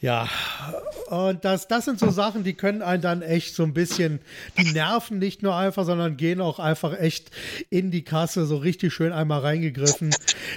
Ja, 0.00 0.28
und 1.08 1.44
das, 1.44 1.66
das 1.66 1.86
sind 1.86 1.98
so 1.98 2.10
Sachen, 2.10 2.44
die 2.44 2.52
können 2.52 2.82
einen 2.82 3.02
dann 3.02 3.22
echt 3.22 3.54
so 3.54 3.62
ein 3.62 3.72
bisschen, 3.72 4.20
die 4.58 4.72
nerven 4.72 5.18
nicht 5.18 5.42
nur 5.42 5.56
einfach, 5.56 5.84
sondern 5.84 6.16
gehen 6.16 6.40
auch 6.40 6.58
einfach 6.58 6.98
echt 7.00 7.30
in 7.70 7.90
die 7.90 8.02
Kasse, 8.02 8.44
so 8.44 8.58
richtig 8.58 8.92
schön 8.92 9.12
einmal 9.12 9.40
reingegriffen. 9.40 10.10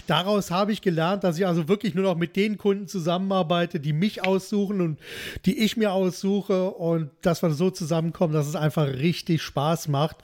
Daraus 0.08 0.52
habe 0.52 0.74
ich 0.74 0.82
gelernt, 0.82 1.24
dass 1.24 1.38
ich 1.38 1.48
also 1.48 1.70
wirklich 1.70 1.96
nur 1.96 2.04
noch 2.04 2.18
mit 2.18 2.36
den 2.36 2.58
Kunden 2.58 2.88
zusammenarbeite, 2.88 3.80
die 3.80 3.94
mich 3.94 4.26
aussuchen 4.26 4.82
und 4.82 5.00
die 5.46 5.58
ich 5.60 5.78
mir 5.78 5.94
aussuche 5.94 6.70
und 6.72 7.10
dass 7.22 7.42
wir 7.42 7.52
so 7.52 7.70
zusammenkommen, 7.70 8.34
dass 8.34 8.48
es 8.48 8.56
einfach 8.56 8.88
richtig 8.88 9.42
Spaß 9.42 9.88
macht. 9.88 10.18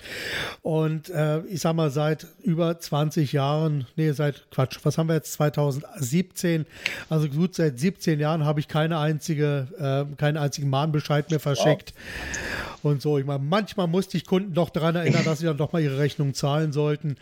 Und 0.61 1.09
äh, 1.09 1.39
ich 1.45 1.61
sag 1.61 1.75
mal, 1.75 1.89
seit 1.89 2.27
über 2.43 2.77
20 2.77 3.31
Jahren, 3.31 3.87
nee, 3.95 4.11
seit 4.11 4.51
Quatsch, 4.51 4.79
was 4.83 4.97
haben 4.97 5.07
wir 5.07 5.15
jetzt, 5.15 5.33
2017, 5.33 6.65
also 7.09 7.29
gut, 7.29 7.55
seit 7.55 7.79
17 7.79 8.19
Jahren 8.19 8.43
habe 8.43 8.59
ich 8.59 8.67
keine 8.67 8.97
einzige, 9.07 9.67
äh, 9.79 10.15
keinen 10.15 10.37
einzigen 10.37 10.69
Mahnbescheid 10.69 11.29
mehr 11.29 11.39
verschickt. 11.39 11.93
Wow. 11.95 12.91
Und 12.91 13.01
so, 13.01 13.17
ich 13.17 13.25
meine, 13.25 13.43
manchmal 13.43 13.87
musste 13.87 14.17
ich 14.17 14.25
Kunden 14.25 14.53
doch 14.53 14.69
daran 14.69 14.95
erinnern, 14.95 15.23
dass 15.25 15.39
sie 15.39 15.45
dann 15.45 15.57
doch 15.57 15.73
mal 15.73 15.81
ihre 15.81 15.97
Rechnung 15.97 16.33
zahlen 16.33 16.71
sollten. 16.71 17.15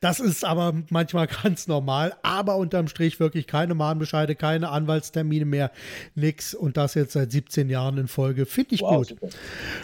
Das 0.00 0.20
ist 0.20 0.44
aber 0.44 0.74
manchmal 0.90 1.26
ganz 1.42 1.66
normal. 1.66 2.14
Aber 2.22 2.56
unterm 2.56 2.88
Strich 2.88 3.20
wirklich 3.20 3.46
keine 3.46 3.74
Mahnbescheide, 3.74 4.34
keine 4.34 4.70
Anwaltstermine 4.70 5.44
mehr, 5.44 5.70
nix. 6.14 6.54
Und 6.54 6.76
das 6.76 6.94
jetzt 6.94 7.12
seit 7.12 7.32
17 7.32 7.68
Jahren 7.68 7.98
in 7.98 8.08
Folge. 8.08 8.46
Finde 8.46 8.74
ich 8.74 8.80
wow, 8.80 8.98
gut. 8.98 9.08
Super. 9.08 9.28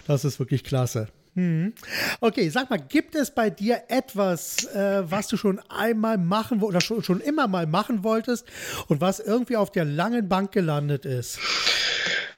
Das 0.07 0.25
ist 0.25 0.39
wirklich 0.39 0.65
klasse. 0.65 1.09
Mhm. 1.39 1.73
Okay, 2.21 2.49
sag 2.49 2.69
mal, 2.69 2.81
gibt 2.81 3.15
es 3.15 3.31
bei 3.31 3.49
dir 3.49 3.83
etwas, 3.87 4.65
äh, 4.75 5.09
was 5.09 5.29
du 5.29 5.37
schon 5.37 5.61
einmal 5.69 6.19
machen 6.19 6.63
oder 6.63 6.81
schon, 6.81 7.05
schon 7.05 7.21
immer 7.21 7.47
mal 7.47 7.69
machen 7.69 8.03
wolltest 8.03 8.45
und 8.89 9.01
was 9.01 9.21
irgendwie 9.21 9.57
auf 9.57 9.71
der 9.71 9.85
langen 9.85 10.29
Bank 10.29 10.51
gelandet 10.51 11.05
ist? 11.05 11.39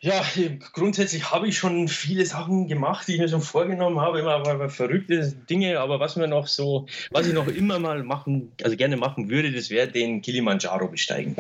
Ja, 0.03 0.25
grundsätzlich 0.73 1.31
habe 1.31 1.47
ich 1.47 1.59
schon 1.59 1.87
viele 1.87 2.25
Sachen 2.25 2.69
gemacht, 2.69 3.07
die 3.07 3.15
ich 3.15 3.19
mir 3.19 3.29
schon 3.29 3.43
vorgenommen 3.43 4.01
habe, 4.01 4.21
immer 4.21 4.37
aber 4.37 4.71
verrückte 4.71 5.31
Dinge, 5.51 5.79
aber 5.79 6.01
was 6.01 6.17
mir 6.17 6.27
noch 6.27 6.47
so, 6.47 6.87
was 7.11 7.27
ich 7.27 7.35
noch 7.35 7.49
immer 7.49 7.79
mal 7.79 8.03
machen, 8.03 8.51
also 8.63 8.79
gerne 8.79 8.97
machen 8.97 9.29
würde, 9.29 9.53
das 9.53 9.69
wäre 9.69 9.89
den 9.89 10.23
Kilimanjaro 10.23 10.89
besteigen. 10.89 11.37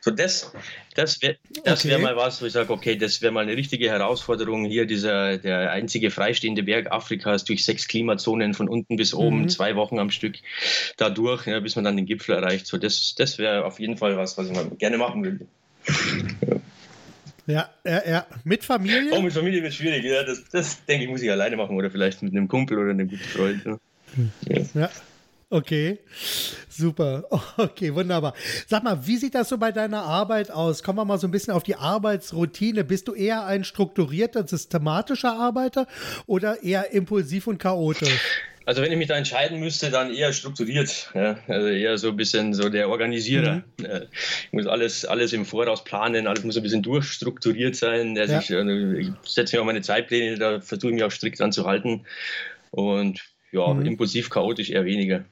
So 0.00 0.10
das, 0.10 0.50
das 0.94 1.20
wäre 1.20 1.36
das 1.64 1.84
okay. 1.84 1.98
mal 1.98 2.16
was, 2.16 2.40
wo 2.40 2.46
ich 2.46 2.54
sage, 2.54 2.72
okay, 2.72 2.96
das 2.96 3.20
wäre 3.20 3.32
mal 3.32 3.42
eine 3.42 3.54
richtige 3.54 3.90
Herausforderung. 3.90 4.64
Hier 4.64 4.86
dieser, 4.86 5.36
der 5.36 5.70
einzige 5.70 6.10
freistehende 6.10 6.62
Berg 6.62 6.90
Afrikas 6.90 7.44
durch 7.44 7.66
sechs 7.66 7.86
Klimazonen 7.86 8.54
von 8.54 8.70
unten 8.70 8.96
bis 8.96 9.12
oben, 9.12 9.42
mhm. 9.42 9.48
zwei 9.50 9.76
Wochen 9.76 9.98
am 9.98 10.10
Stück 10.10 10.36
dadurch, 10.96 11.46
ja, 11.46 11.60
bis 11.60 11.76
man 11.76 11.84
dann 11.84 11.98
den 11.98 12.06
Gipfel 12.06 12.34
erreicht. 12.34 12.66
So 12.66 12.78
das, 12.78 13.14
das 13.14 13.36
wäre 13.36 13.66
auf 13.66 13.78
jeden 13.78 13.98
Fall 13.98 14.16
was, 14.16 14.38
was 14.38 14.46
ich 14.46 14.54
mal 14.54 14.70
gerne 14.78 14.96
machen 14.96 15.22
würde. 15.22 15.46
Ja. 17.50 17.70
Ja, 17.84 17.92
ja, 17.92 18.02
ja. 18.10 18.26
Mit 18.44 18.64
Familie? 18.64 19.12
Auch 19.12 19.22
mit 19.22 19.32
Familie 19.32 19.62
wird 19.62 19.74
schwierig. 19.74 20.04
Ja, 20.04 20.22
das, 20.22 20.44
das 20.50 20.84
denke 20.84 21.04
ich, 21.04 21.10
muss 21.10 21.22
ich 21.22 21.30
alleine 21.30 21.56
machen 21.56 21.76
oder 21.76 21.90
vielleicht 21.90 22.22
mit 22.22 22.32
einem 22.32 22.48
Kumpel 22.48 22.78
oder 22.78 22.90
einem 22.90 23.08
guten 23.08 23.22
Freund. 23.22 23.64
Ja. 23.64 24.60
ja. 24.74 24.90
Okay, 25.52 25.98
super. 26.68 27.24
Okay, 27.56 27.92
wunderbar. 27.92 28.34
Sag 28.68 28.84
mal, 28.84 29.04
wie 29.04 29.16
sieht 29.16 29.34
das 29.34 29.48
so 29.48 29.58
bei 29.58 29.72
deiner 29.72 30.02
Arbeit 30.02 30.50
aus? 30.50 30.84
Kommen 30.84 30.98
wir 30.98 31.04
mal 31.04 31.18
so 31.18 31.26
ein 31.26 31.32
bisschen 31.32 31.52
auf 31.52 31.64
die 31.64 31.74
Arbeitsroutine. 31.74 32.84
Bist 32.84 33.08
du 33.08 33.14
eher 33.14 33.44
ein 33.44 33.64
strukturierter, 33.64 34.46
systematischer 34.46 35.32
Arbeiter 35.32 35.88
oder 36.26 36.62
eher 36.62 36.92
impulsiv 36.92 37.48
und 37.48 37.58
chaotisch? 37.58 38.44
Also 38.70 38.82
wenn 38.82 38.92
ich 38.92 38.98
mich 38.98 39.08
da 39.08 39.16
entscheiden 39.16 39.58
müsste, 39.58 39.90
dann 39.90 40.14
eher 40.14 40.32
strukturiert. 40.32 41.10
Ja? 41.12 41.40
Also 41.48 41.66
eher 41.66 41.98
so 41.98 42.10
ein 42.10 42.16
bisschen 42.16 42.54
so 42.54 42.68
der 42.68 42.88
Organisierer. 42.88 43.64
Mhm. 43.78 43.86
Ich 44.46 44.52
muss 44.52 44.68
alles, 44.68 45.04
alles 45.04 45.32
im 45.32 45.44
Voraus 45.44 45.82
planen, 45.82 46.28
alles 46.28 46.44
muss 46.44 46.56
ein 46.56 46.62
bisschen 46.62 46.80
durchstrukturiert 46.80 47.74
sein. 47.74 48.14
Ja. 48.14 48.38
Ich, 48.38 48.54
also 48.54 48.92
ich 48.92 49.08
setze 49.24 49.56
mir 49.56 49.62
auch 49.62 49.66
meine 49.66 49.82
Zeitpläne, 49.82 50.38
da 50.38 50.60
versuche 50.60 50.90
ich 50.90 50.94
mich 50.94 51.02
auch 51.02 51.10
strikt 51.10 51.40
anzuhalten. 51.40 52.06
Und 52.70 53.20
ja, 53.50 53.74
mhm. 53.74 53.86
impulsiv, 53.86 54.30
chaotisch 54.30 54.70
eher 54.70 54.84
weniger. 54.84 55.24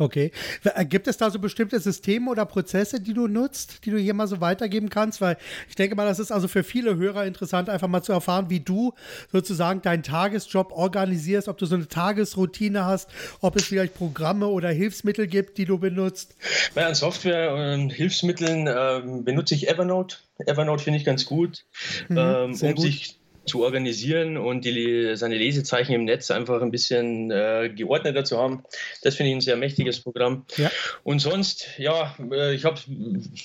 Okay. 0.00 0.30
Äh, 0.62 0.84
gibt 0.84 1.08
es 1.08 1.16
da 1.16 1.28
so 1.28 1.40
bestimmte 1.40 1.80
Systeme 1.80 2.30
oder 2.30 2.46
Prozesse, 2.46 3.00
die 3.00 3.14
du 3.14 3.26
nutzt, 3.26 3.84
die 3.84 3.90
du 3.90 3.98
hier 3.98 4.14
mal 4.14 4.28
so 4.28 4.40
weitergeben 4.40 4.90
kannst? 4.90 5.20
Weil 5.20 5.36
ich 5.68 5.74
denke 5.74 5.96
mal, 5.96 6.06
das 6.06 6.20
ist 6.20 6.30
also 6.30 6.46
für 6.46 6.62
viele 6.62 6.96
Hörer 6.96 7.26
interessant, 7.26 7.68
einfach 7.68 7.88
mal 7.88 8.02
zu 8.02 8.12
erfahren, 8.12 8.48
wie 8.48 8.60
du 8.60 8.94
sozusagen 9.32 9.82
deinen 9.82 10.04
Tagesjob 10.04 10.70
organisierst, 10.70 11.48
ob 11.48 11.58
du 11.58 11.66
so 11.66 11.74
eine 11.74 11.88
Tagesroutine 11.88 12.84
hast, 12.84 13.10
ob 13.40 13.56
es 13.56 13.64
vielleicht 13.64 13.94
Programme 13.94 14.46
oder 14.46 14.70
Hilfsmittel 14.70 15.26
gibt, 15.26 15.58
die 15.58 15.64
du 15.64 15.78
benutzt. 15.78 16.36
Bei 16.74 16.86
an 16.86 16.94
Software 16.94 17.54
und 17.54 17.90
Hilfsmitteln 17.90 18.68
ähm, 18.72 19.24
benutze 19.24 19.56
ich 19.56 19.68
Evernote. 19.68 20.18
Evernote 20.46 20.84
finde 20.84 21.00
ich 21.00 21.04
ganz 21.04 21.24
gut, 21.24 21.64
mhm, 22.08 22.18
ähm, 22.18 22.52
um 22.52 22.74
gut. 22.74 22.80
sich 22.80 23.18
zu 23.48 23.64
organisieren 23.64 24.36
und 24.36 24.64
die, 24.64 25.12
seine 25.14 25.36
Lesezeichen 25.36 25.92
im 25.92 26.04
Netz 26.04 26.30
einfach 26.30 26.62
ein 26.62 26.70
bisschen 26.70 27.30
äh, 27.30 27.70
geordneter 27.74 28.24
zu 28.24 28.38
haben. 28.38 28.62
Das 29.02 29.16
finde 29.16 29.30
ich 29.30 29.36
ein 29.36 29.40
sehr 29.40 29.56
mächtiges 29.56 30.00
Programm. 30.00 30.44
Ja. 30.56 30.70
Und 31.02 31.20
sonst, 31.20 31.66
ja, 31.78 32.14
äh, 32.30 32.54
ich 32.54 32.64
habe 32.64 32.80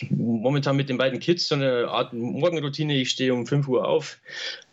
momentan 0.10 0.76
mit 0.76 0.90
den 0.90 0.98
beiden 0.98 1.20
Kids 1.20 1.48
so 1.48 1.56
eine 1.56 1.88
Art 1.88 2.14
Morgenroutine. 2.14 2.96
Ich 2.96 3.10
stehe 3.10 3.34
um 3.34 3.46
5 3.46 3.68
Uhr 3.68 3.88
auf, 3.88 4.20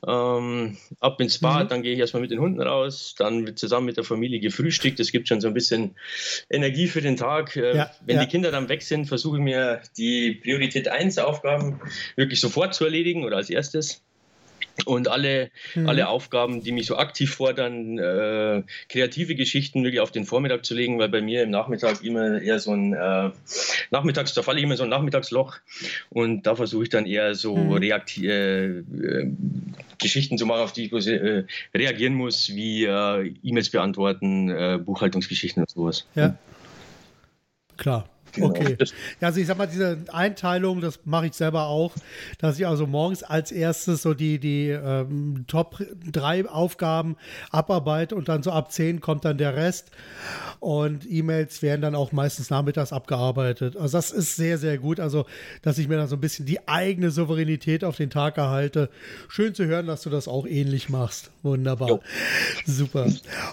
ähm, 0.07 0.77
ab 1.01 1.21
ins 1.21 1.38
Bad, 1.38 1.64
mhm. 1.64 1.69
dann 1.69 1.83
gehe 1.83 1.93
ich 1.93 1.99
erstmal 1.99 2.23
mit 2.23 2.31
den 2.31 2.40
Hunden 2.40 2.61
raus, 2.61 3.14
dann 3.19 3.47
wird 3.47 3.59
zusammen 3.59 3.87
mit 3.87 3.97
der 3.97 4.05
Familie 4.05 4.40
gefrühstückt. 4.40 4.99
Es 5.01 5.12
gibt 5.12 5.29
schon 5.29 5.40
so 5.40 5.49
ein 5.49 5.55
bisschen 5.55 5.97
Energie 6.49 6.88
für 6.88 7.01
den 7.01 7.16
Tag. 7.16 7.57
Äh, 7.57 7.77
ja, 7.77 7.90
wenn 8.05 8.16
ja. 8.16 8.25
die 8.25 8.31
Kinder 8.31 8.51
dann 8.51 8.69
weg 8.69 8.83
sind, 8.83 9.07
versuche 9.07 9.38
ich 9.38 9.43
mir 9.43 9.81
die 9.97 10.33
Priorität 10.33 10.88
1 10.88 11.19
Aufgaben 11.19 11.81
wirklich 12.16 12.40
sofort 12.40 12.75
zu 12.75 12.85
erledigen 12.85 13.25
oder 13.25 13.37
als 13.37 13.51
erstes. 13.51 14.03
Und 14.87 15.09
alle, 15.09 15.51
mhm. 15.75 15.88
alle 15.88 16.09
Aufgaben, 16.09 16.62
die 16.62 16.73
mich 16.73 16.87
so 16.87 16.97
aktiv 16.97 17.35
fordern, 17.35 17.99
äh, 17.99 18.62
kreative 18.88 19.35
Geschichten 19.35 19.83
wirklich 19.85 20.01
auf 20.01 20.11
den 20.11 20.25
Vormittag 20.25 20.64
zu 20.64 20.75
legen, 20.75 20.99
weil 20.99 21.09
bei 21.09 21.21
mir 21.21 21.43
im 21.43 21.51
Nachmittag 21.51 22.03
immer 22.03 22.40
eher 22.40 22.59
so 22.59 22.73
ein 22.73 22.93
äh, 22.93 23.31
Nachmittags, 23.90 24.35
da 24.35 24.43
falle 24.43 24.59
ich 24.59 24.64
immer 24.64 24.77
so 24.77 24.85
ein 24.85 24.88
Nachmittagsloch 24.88 25.57
und 26.11 26.47
da 26.47 26.55
versuche 26.55 26.85
ich 26.85 26.88
dann 26.90 27.07
eher 27.07 27.35
so 27.35 27.57
mhm. 27.57 27.73
reaktiv, 27.73 28.25
äh, 28.25 28.66
äh, 28.66 29.31
Geschichten 29.99 30.38
zu 30.38 30.47
machen, 30.47 30.62
auf 30.62 30.73
die 30.73 30.87
ich 30.87 31.07
äh, 31.07 31.45
reagieren 31.75 32.14
muss, 32.14 32.55
wie 32.55 32.85
äh, 32.85 33.35
E-Mails 33.43 33.71
beantworten, 33.71 34.85
Buchhaltungsgeschichten 34.85 35.62
und 35.62 35.71
sowas. 35.71 36.07
Ja. 36.14 36.37
Klar. 37.77 38.10
Genau. 38.33 38.49
Okay. 38.49 38.77
Ja, 39.21 39.29
also 39.29 39.40
ich 39.40 39.47
sag 39.47 39.59
mal, 39.59 39.66
diese 39.66 39.99
Einteilung, 40.12 40.81
das 40.81 41.01
mache 41.05 41.27
ich 41.27 41.35
selber 41.35 41.66
auch, 41.66 41.95
dass 42.38 42.59
ich 42.59 42.66
also 42.66 42.87
morgens 42.87 43.23
als 43.23 43.53
erstes 43.53 44.03
so 44.03 44.14
die, 44.14 44.38
die 44.38 44.69
ähm, 44.69 45.45
Top 45.47 45.83
3 46.11 46.49
Aufgaben 46.49 47.16
abarbeite 47.51 48.14
und 48.14 48.29
dann 48.29 48.43
so 48.43 48.51
ab 48.53 48.73
10 48.73 49.01
kommt 49.01 49.25
dann 49.25 49.38
der 49.38 49.57
Rest. 49.57 49.90
Und 50.61 51.11
E-Mails 51.11 51.62
werden 51.62 51.83
dann 51.83 51.95
auch 51.95 52.12
meistens 52.12 52.51
nachmittags 52.51 52.93
abgearbeitet. 52.93 53.77
Also 53.77 53.99
das 53.99 54.11
ist 54.11 54.37
sehr, 54.37 54.59
sehr 54.59 54.79
gut. 54.79 55.01
Also, 55.01 55.27
dass 55.62 55.79
ich 55.79 55.88
mir 55.88 55.97
dann 55.97 56.09
so 56.09 56.16
ein 56.16 56.21
bisschen 56.21 56.47
die 56.47 56.66
eigene 56.69 57.11
Souveränität 57.11 57.85
auf 57.85 57.97
den 57.97 58.11
Tag 58.11 58.38
erhalte. 58.38 58.90
Schön 59.29 59.55
zu 59.55 59.66
hören, 59.66 59.87
dass 59.87 60.03
du 60.03 60.11
das 60.11 60.29
auch 60.29 60.47
ähnlich 60.47 60.88
machst. 60.88 61.31
Wunderbar. 61.43 61.88
Jo. 61.88 62.01
Super. 62.66 63.07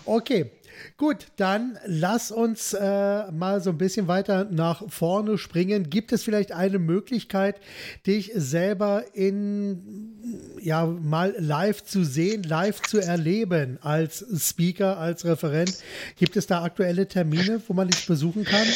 Okay. 0.05 0.51
Gut, 0.97 1.27
dann 1.37 1.77
lass 1.85 2.31
uns 2.31 2.73
äh, 2.73 3.31
mal 3.31 3.61
so 3.61 3.71
ein 3.71 3.77
bisschen 3.77 4.07
weiter 4.07 4.47
nach 4.49 4.83
vorne 4.89 5.37
springen. 5.37 5.89
Gibt 5.89 6.11
es 6.11 6.23
vielleicht 6.23 6.51
eine 6.51 6.79
Möglichkeit, 6.79 7.59
dich 8.05 8.31
selber 8.35 9.03
in 9.13 10.13
ja 10.61 10.85
mal 10.85 11.35
live 11.37 11.83
zu 11.83 12.03
sehen, 12.03 12.43
live 12.43 12.81
zu 12.81 12.99
erleben 12.99 13.77
als 13.81 14.25
Speaker, 14.37 14.97
als 14.97 15.25
Referent? 15.25 15.77
Gibt 16.17 16.35
es 16.35 16.47
da 16.47 16.63
aktuelle 16.63 17.07
Termine, 17.07 17.61
wo 17.67 17.73
man 17.73 17.87
dich 17.87 18.05
besuchen 18.05 18.43
kann? 18.43 18.67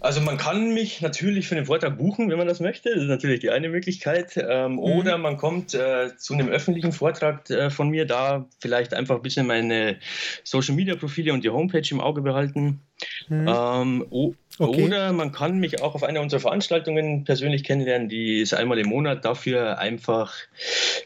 Also 0.00 0.20
man 0.20 0.38
kann 0.38 0.72
mich 0.72 1.00
natürlich 1.00 1.48
für 1.48 1.54
den 1.54 1.66
Vortrag 1.66 1.98
buchen, 1.98 2.30
wenn 2.30 2.38
man 2.38 2.46
das 2.46 2.60
möchte. 2.60 2.90
Das 2.90 3.02
ist 3.02 3.08
natürlich 3.08 3.40
die 3.40 3.50
eine 3.50 3.68
Möglichkeit. 3.68 4.36
Ähm, 4.36 4.72
mhm. 4.72 4.78
Oder 4.78 5.18
man 5.18 5.36
kommt 5.36 5.74
äh, 5.74 6.16
zu 6.16 6.34
einem 6.34 6.48
öffentlichen 6.48 6.92
Vortrag 6.92 7.48
äh, 7.50 7.70
von 7.70 7.88
mir, 7.88 8.06
da 8.06 8.46
vielleicht 8.60 8.94
einfach 8.94 9.16
ein 9.16 9.22
bisschen 9.22 9.46
meine 9.46 9.98
Social 10.44 10.74
Media 10.74 10.94
Profile 10.96 11.32
und 11.32 11.44
die 11.44 11.49
Homepage 11.52 11.88
im 11.90 12.00
Auge 12.00 12.22
behalten. 12.22 12.80
Mhm. 13.28 13.48
Ähm, 13.48 14.06
oh, 14.10 14.34
okay. 14.58 14.84
Oder 14.84 15.12
man 15.12 15.32
kann 15.32 15.58
mich 15.58 15.82
auch 15.82 15.94
auf 15.94 16.02
einer 16.02 16.20
unserer 16.20 16.40
Veranstaltungen 16.40 17.24
persönlich 17.24 17.64
kennenlernen, 17.64 18.08
die 18.08 18.40
ist 18.40 18.54
einmal 18.54 18.78
im 18.78 18.88
Monat. 18.88 19.24
Dafür 19.24 19.78
einfach 19.78 20.34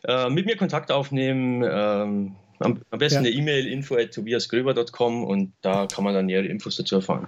äh, 0.06 0.28
mit 0.30 0.46
mir 0.46 0.56
Kontakt 0.56 0.90
aufnehmen. 0.90 1.62
Ähm, 1.62 2.36
am, 2.60 2.80
am, 2.90 2.98
besten 2.98 3.24
ja. 3.24 3.30
eine 3.30 3.38
E-Mail 3.38 3.66
info 3.66 3.96
at 3.96 4.12
tobiasgröber.com 4.12 5.24
und 5.24 5.52
da 5.60 5.86
kann 5.86 6.04
man 6.04 6.14
dann 6.14 6.26
nähere 6.26 6.46
Infos 6.46 6.76
dazu 6.76 6.96
erfahren. 6.96 7.26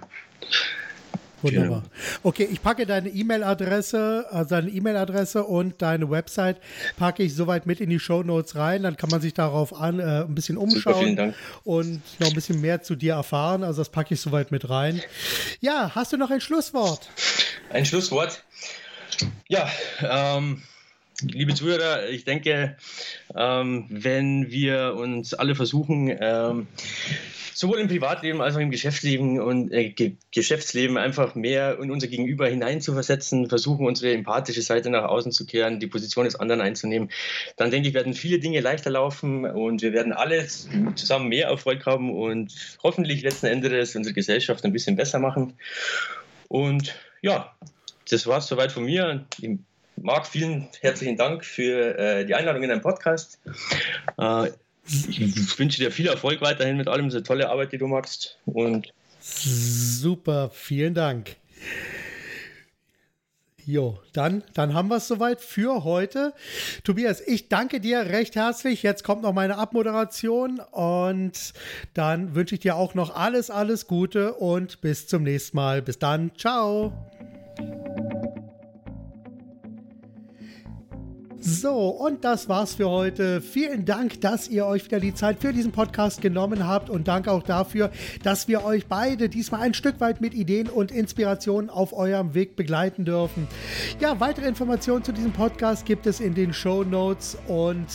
Wunderbar. 1.41 1.83
Okay, 2.23 2.47
ich 2.51 2.61
packe 2.61 2.85
deine 2.85 3.09
E-Mail-Adresse, 3.09 4.25
also 4.31 4.49
deine 4.49 4.69
E-Mail-Adresse 4.69 5.43
und 5.43 5.81
deine 5.81 6.09
Website 6.09 6.57
packe 6.97 7.23
ich 7.23 7.35
soweit 7.35 7.65
mit 7.67 7.79
in 7.79 7.89
die 7.89 7.99
Show 7.99 8.23
Notes 8.23 8.55
rein. 8.55 8.83
Dann 8.83 8.97
kann 8.97 9.09
man 9.09 9.21
sich 9.21 9.33
darauf 9.33 9.79
an, 9.79 9.99
äh, 9.99 10.23
ein 10.23 10.33
bisschen 10.33 10.57
umschauen 10.57 11.09
Super, 11.09 11.33
und 11.63 12.01
noch 12.19 12.29
ein 12.29 12.33
bisschen 12.33 12.59
mehr 12.61 12.81
zu 12.81 12.95
dir 12.95 13.13
erfahren. 13.13 13.63
Also 13.63 13.81
das 13.81 13.89
packe 13.89 14.15
ich 14.15 14.21
soweit 14.21 14.51
mit 14.51 14.69
rein. 14.69 15.01
Ja, 15.59 15.91
hast 15.93 16.13
du 16.13 16.17
noch 16.17 16.31
ein 16.31 16.41
Schlusswort? 16.41 17.09
Ein 17.69 17.85
Schlusswort. 17.85 18.43
Ja, 19.47 19.69
ähm, 20.01 20.61
liebe 21.21 21.53
Zuhörer, 21.53 22.09
ich 22.09 22.25
denke, 22.25 22.77
ähm, 23.35 23.85
wenn 23.89 24.49
wir 24.49 24.95
uns 24.95 25.33
alle 25.33 25.55
versuchen, 25.55 26.15
ähm, 26.19 26.67
sowohl 27.57 27.79
im 27.79 27.87
Privatleben 27.87 28.39
als 28.39 28.55
auch 28.55 28.59
im 28.59 28.69
Geschäftsleben 28.69 29.41
und 29.41 29.71
äh, 29.71 29.89
Ge 29.89 30.13
Geschäftsleben 30.31 30.95
einfach 30.97 31.33
mehr 31.33 31.79
in 31.81 31.89
unser 31.89 32.07
Gegenüber 32.07 32.47
hineinzuversetzen, 32.47 33.49
versuchen 33.49 33.87
unsere 33.87 34.13
empathische 34.13 34.61
Seite 34.61 34.91
nach 34.91 35.05
außen 35.05 35.31
zu 35.31 35.47
kehren, 35.47 35.79
die 35.79 35.87
Position 35.87 36.25
des 36.25 36.35
anderen 36.35 36.61
einzunehmen, 36.61 37.09
dann 37.55 37.71
denke 37.71 37.89
ich, 37.89 37.95
werden 37.95 38.13
viele 38.13 38.37
Dinge 38.37 38.59
leichter 38.59 38.91
laufen 38.91 39.43
und 39.45 39.81
wir 39.81 39.91
werden 39.91 40.13
alle 40.13 40.45
zusammen 40.45 41.29
mehr 41.29 41.47
Erfolg 41.47 41.87
haben 41.87 42.15
und 42.15 42.53
hoffentlich 42.83 43.23
letzten 43.23 43.47
Endes 43.47 43.95
unsere 43.95 44.13
Gesellschaft 44.13 44.63
ein 44.63 44.71
bisschen 44.71 44.95
besser 44.95 45.17
machen. 45.17 45.53
Und 46.49 46.95
ja, 47.21 47.55
das 48.09 48.27
war 48.27 48.37
es 48.37 48.45
soweit 48.45 48.71
von 48.71 48.85
mir. 48.85 49.25
Marc, 49.95 50.27
vielen 50.27 50.67
herzlichen 50.81 51.17
Dank 51.17 51.43
für 51.43 51.97
äh, 51.97 52.25
die 52.25 52.35
Einladung 52.35 52.61
in 52.61 52.69
deinen 52.69 52.81
Podcast. 52.81 53.39
Äh, 54.19 54.51
ich 54.87 55.59
wünsche 55.59 55.81
dir 55.81 55.91
viel 55.91 56.07
Erfolg 56.07 56.41
weiterhin 56.41 56.77
mit 56.77 56.87
allem, 56.87 57.11
so 57.11 57.19
tolle 57.21 57.49
Arbeit, 57.49 57.71
die 57.73 57.77
du 57.77 57.87
machst. 57.87 58.37
Und 58.45 58.93
Super, 59.19 60.49
vielen 60.53 60.93
Dank. 60.93 61.35
Jo, 63.65 63.99
dann, 64.13 64.43
dann 64.53 64.73
haben 64.73 64.87
wir 64.87 64.95
es 64.95 65.09
soweit 65.09 65.41
für 65.41 65.83
heute. 65.83 66.33
Tobias, 66.85 67.19
ich 67.19 67.49
danke 67.49 67.81
dir 67.81 67.99
recht 68.05 68.37
herzlich. 68.37 68.81
Jetzt 68.81 69.03
kommt 69.03 69.23
noch 69.23 69.33
meine 69.33 69.57
Abmoderation 69.57 70.61
und 70.71 71.53
dann 71.93 72.33
wünsche 72.33 72.55
ich 72.55 72.61
dir 72.61 72.77
auch 72.77 72.93
noch 72.93 73.13
alles, 73.13 73.51
alles 73.51 73.85
Gute 73.87 74.35
und 74.35 74.79
bis 74.79 75.07
zum 75.07 75.23
nächsten 75.23 75.57
Mal. 75.57 75.81
Bis 75.81 75.99
dann. 75.99 76.31
Ciao. 76.37 76.93
So, 81.49 81.87
und 81.87 82.25
das 82.25 82.49
war's 82.49 82.73
für 82.73 82.89
heute. 82.89 83.39
Vielen 83.39 83.85
Dank, 83.85 84.19
dass 84.19 84.49
ihr 84.49 84.65
euch 84.65 84.83
wieder 84.83 84.99
die 84.99 85.13
Zeit 85.13 85.39
für 85.39 85.53
diesen 85.53 85.71
Podcast 85.71 86.19
genommen 86.19 86.67
habt 86.67 86.89
und 86.89 87.07
danke 87.07 87.31
auch 87.31 87.41
dafür, 87.41 87.89
dass 88.21 88.49
wir 88.49 88.65
euch 88.65 88.87
beide 88.87 89.29
diesmal 89.29 89.61
ein 89.61 89.73
Stück 89.73 90.01
weit 90.01 90.19
mit 90.19 90.33
Ideen 90.33 90.67
und 90.67 90.91
Inspirationen 90.91 91.69
auf 91.69 91.93
eurem 91.93 92.33
Weg 92.33 92.57
begleiten 92.57 93.05
dürfen. 93.05 93.47
Ja, 94.01 94.19
weitere 94.19 94.45
Informationen 94.45 95.05
zu 95.05 95.13
diesem 95.13 95.31
Podcast 95.31 95.85
gibt 95.85 96.05
es 96.05 96.19
in 96.19 96.35
den 96.35 96.53
Show 96.53 96.83
Notes 96.83 97.37
und 97.47 97.87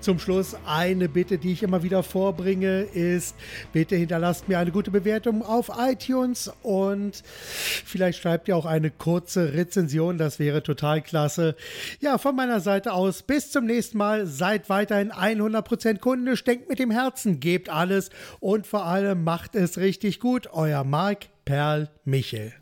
zum 0.00 0.18
Schluss 0.18 0.54
eine 0.66 1.08
Bitte, 1.08 1.38
die 1.38 1.52
ich 1.52 1.62
immer 1.62 1.82
wieder 1.82 2.02
vorbringe, 2.02 2.82
ist, 2.82 3.36
bitte 3.72 3.96
hinterlasst 3.96 4.50
mir 4.50 4.58
eine 4.58 4.70
gute 4.70 4.90
Bewertung 4.90 5.40
auf 5.42 5.70
iTunes 5.78 6.52
und 6.60 7.22
vielleicht 7.24 8.20
schreibt 8.20 8.48
ihr 8.48 8.56
auch 8.56 8.66
eine 8.66 8.90
kurze 8.90 9.54
Rezension, 9.54 10.18
das 10.18 10.38
wäre 10.38 10.62
total 10.62 11.00
klasse. 11.00 11.56
Ja, 12.00 12.18
von 12.18 12.36
meiner 12.36 12.60
Seite 12.60 12.81
Seite 12.82 12.94
aus. 12.94 13.22
Bis 13.22 13.52
zum 13.52 13.66
nächsten 13.66 13.96
Mal. 13.98 14.26
Seid 14.26 14.68
weiterhin 14.68 15.12
100% 15.12 15.98
kundisch. 15.98 16.42
Denkt 16.42 16.68
mit 16.68 16.80
dem 16.80 16.90
Herzen, 16.90 17.38
gebt 17.38 17.68
alles 17.68 18.10
und 18.40 18.66
vor 18.66 18.86
allem 18.86 19.22
macht 19.22 19.54
es 19.54 19.78
richtig 19.78 20.18
gut. 20.18 20.48
Euer 20.52 20.82
Marc 20.82 21.26
Perl 21.44 21.90
Michel. 22.04 22.52